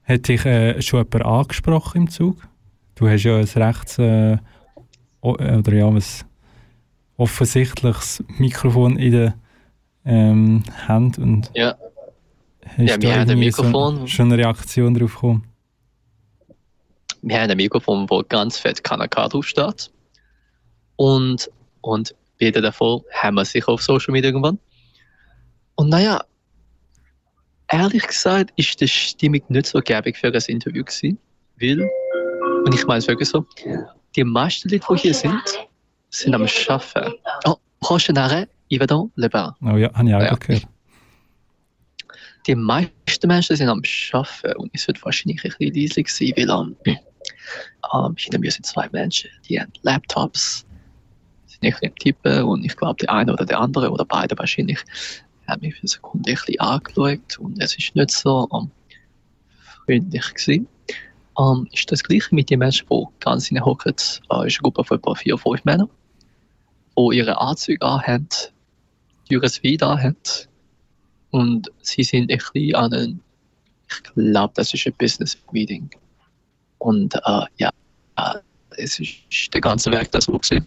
[0.05, 2.36] hat dich äh, schon jemand angesprochen im Zug?
[2.97, 4.36] Du hast ja ein rechts äh,
[5.21, 6.03] oder ja, ein
[7.17, 9.35] offensichtliches Mikrofon in der
[10.05, 11.77] ähm, Hand und Ja.
[12.65, 14.09] hast Ja, da wir haben ein irgendwie so Mikrofon.
[14.09, 15.45] schon eine Reaktion drauf bekommen?
[17.23, 19.91] wir haben ein Mikrofon, wo ganz fett KNK draufsteht.
[20.97, 21.51] Und,
[21.83, 24.59] und beide davon haben wir sicher auf Social Media irgendwann.
[25.75, 26.23] Und naja,
[27.69, 31.19] ehrlich gesagt ist die Stimmung nicht so gäbig für ein Interview gewesen,
[31.61, 31.89] weil,
[32.65, 33.45] und ich meine es wirklich so,
[34.16, 35.43] die meisten Leute, die hier sind,
[36.11, 37.15] sind am Arbeiten.
[37.47, 39.53] Oh, prochain arrêt, Yverdon, Le Bain.
[39.62, 40.35] Oh ja, habe ich auch Ja.
[40.35, 40.66] gehört.
[42.47, 43.82] Die meisten Menschen sind am
[44.12, 46.51] Arbeiten und es wird wahrscheinlich ein bisschen leise sein, weil
[46.87, 46.97] ähm,
[47.93, 50.65] ähm, hinter mir sind zwei Menschen, die haben Laptops,
[51.47, 54.78] sind nicht am Tippen und ich glaube, der eine oder der andere oder beide wahrscheinlich
[55.47, 58.70] haben mich für eine Sekunde ein bisschen angeschaut und es ist nicht so ähm,
[59.85, 60.66] freundlich gewesen.
[61.41, 64.99] Ähm, ist das gleiche mit den Menschen, die ganz hinhocken, äh, ist eine Gruppe von
[64.99, 65.89] etwa vier, fünf Männern,
[66.99, 68.29] die ihre Anzüge anhaben,
[69.29, 70.17] teures Wein anhaben
[71.31, 73.21] und sie sind ein bisschen an einem,
[73.89, 75.91] ich glaube, das ist ein Business Meeting.
[76.79, 77.71] Und äh, ja,
[78.17, 78.39] äh,
[78.77, 80.67] es ist der ganze Werk das so gewesen.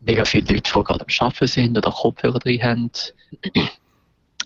[0.00, 2.90] Mega viele Leute, die gerade am Arbeiten sind oder Kopfhörer drin haben.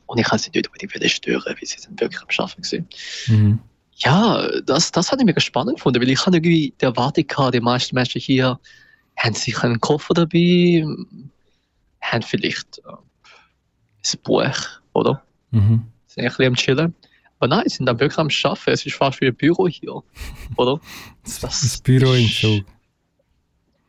[0.07, 2.89] Und ich kann sie nicht unbedingt stören, weil sie sind wirklich am Arbeiten gewesen.
[3.27, 3.59] Mhm.
[3.99, 7.61] Ja, das, das hat ich mega spannend gefunden, weil ich habe irgendwie Erwartung gehabt, die
[7.61, 8.59] meisten Menschen hier
[9.16, 10.85] haben sicher einen Koffer dabei,
[12.01, 15.23] haben vielleicht äh, ein Buch, oder?
[15.51, 15.83] Mhm.
[16.07, 16.95] sind ein bisschen am Chillen.
[17.41, 18.70] Aber nein, sie sind dann wirklich am Arbeiten.
[18.70, 20.03] Es ist fast wie ein Büro hier,
[20.57, 20.81] oder?
[21.41, 22.65] Das Büro im Zug.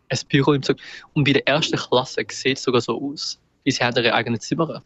[0.10, 0.78] Ein Büro im Zug.
[1.14, 4.40] Und bei der ersten Klasse sieht es sogar so aus, wie sie haben ihre eigenen
[4.40, 4.84] Zimmer.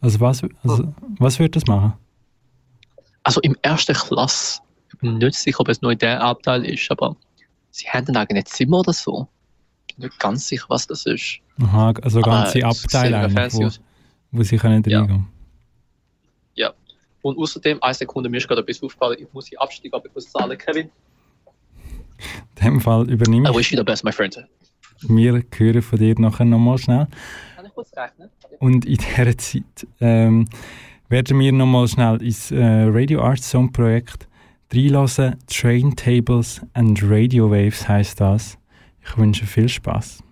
[0.00, 1.94] Also was, also, was würde das machen?
[3.28, 6.90] Also im ersten Klasse, ich bin nicht sicher, ob es nur in der Abteil ist,
[6.90, 7.14] aber
[7.70, 9.28] sie haben ein eigenes Zimmer oder so.
[9.98, 11.40] Nicht ganz sicher, was das ist.
[11.60, 13.68] Aha, also ganze Abteile, wo,
[14.32, 15.00] wo sie können Ja.
[15.00, 15.26] reingehen
[16.54, 16.72] Ja.
[17.20, 20.14] Und außerdem, eine Sekunde, mir ist gerade etwas aufgefallen, ich muss hier absteigen, aber ich
[20.14, 20.90] muss zahlen, Kevin.
[22.56, 23.58] In dem Fall übernehme I ich.
[23.58, 24.42] wish you the best, my friend.
[25.02, 27.06] Wir hören von dir nachher nochmal schnell.
[27.56, 28.30] Kann ich kurz rechnen?
[28.58, 30.48] Und in dieser Zeit ähm,
[31.08, 34.28] werden wir nochmal schnell ins äh, Radio Art Zone Projekt
[34.72, 35.36] reinlassen.
[35.46, 38.58] Train Tables and Radio Waves heißt das.
[39.02, 40.22] Ich wünsche viel Spaß.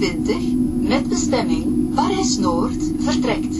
[0.00, 3.56] 9426 met bestemming Parijs Noord vertrekt.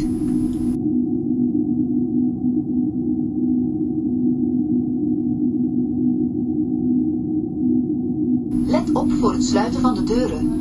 [8.66, 10.59] Let op voor het sluiten van de deuren.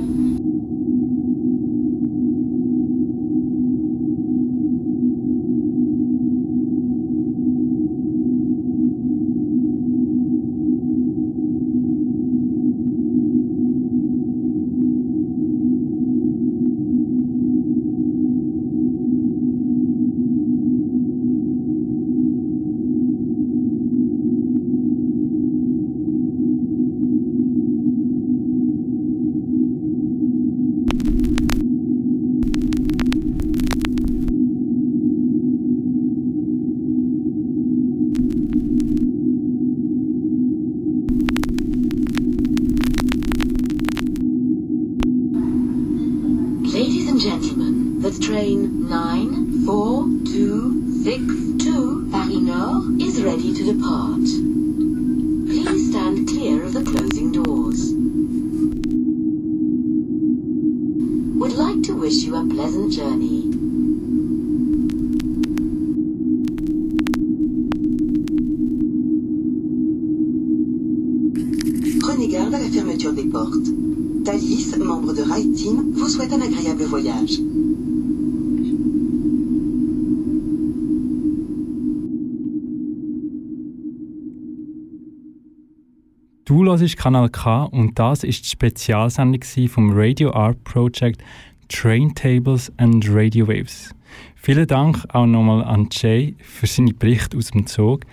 [86.90, 91.22] Hörst Kanal K und das ist die Spezialsendung vom Radio Art Project
[91.68, 93.94] Train Tables and Radio Waves.
[94.36, 98.06] Vielen Dank auch nochmal an Jay für seine Berichte aus dem Zug.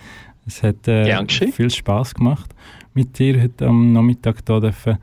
[0.47, 2.55] Es hat äh, viel Spaß gemacht,
[2.93, 4.99] mit dir heute am Nachmittag hier dürfen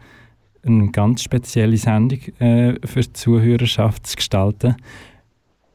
[0.64, 4.76] eine ganz spezielle Sendung äh, für die Zuhörerschaft zu gestalten.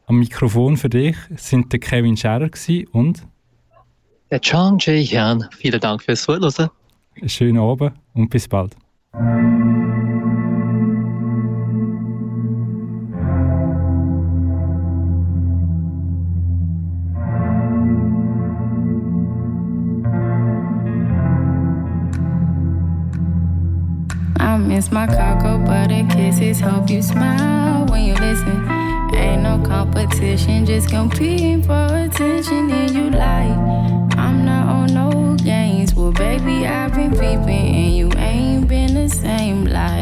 [0.05, 2.49] Am Mikrofon für dich sind der Kevin Scherer
[2.93, 3.27] und
[4.31, 5.45] Der Chang Jae Hyun.
[5.51, 6.69] Vielen Dank fürs Zuhören.
[7.21, 8.75] Einen schönen Abend und bis bald.
[24.79, 26.61] Miss my cocoa butter kisses.
[26.61, 28.65] Hope you smile when you listen.
[29.13, 32.78] Ain't no competition, just competing for attention.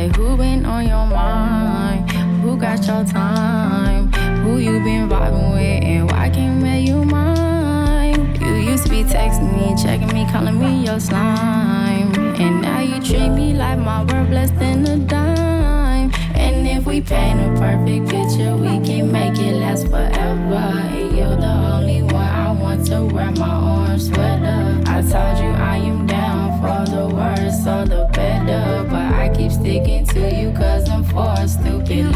[0.07, 2.09] Like, who been on your mind?
[2.41, 4.09] Who got your time?
[4.43, 8.34] Who you been vibing with, and why can't make you mine?
[8.39, 12.15] You used to be texting me, checking me, calling me your slime.
[12.39, 16.13] And now you treat me like my word less than a dime.
[16.35, 20.55] And if we paint a perfect picture, we can make it last forever.
[20.55, 24.81] And you're the only one I want to wear my orange sweater.
[24.88, 28.88] I told you I am down for the worse or the better.
[28.89, 29.06] But
[29.68, 32.10] sticking to you cause I'm for a stupid You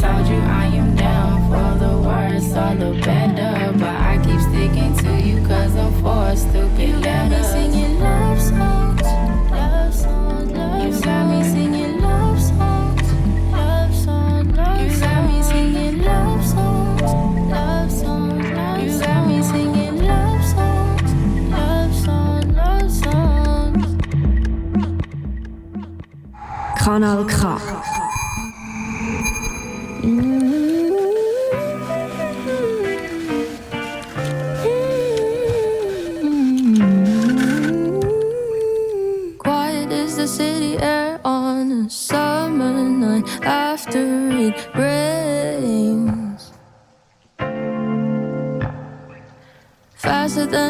[0.00, 3.72] told you I am down for the worse or the better.
[3.78, 7.42] But I keep sticking to you cause I'm for a stupid letter.
[7.44, 9.02] singing love songs.
[9.50, 10.96] Love songs, love songs.
[10.96, 13.12] You got me singing love songs.
[13.52, 17.02] Love songs, love You got me singing love songs.
[17.52, 21.10] Love songs, love You got me singing love songs.
[21.50, 23.86] Love songs, love songs.
[26.80, 27.95] Kanal K.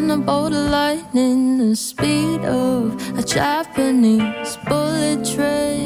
[0.06, 5.85] Than a bolt of lightning, the speed of a Japanese bullet train.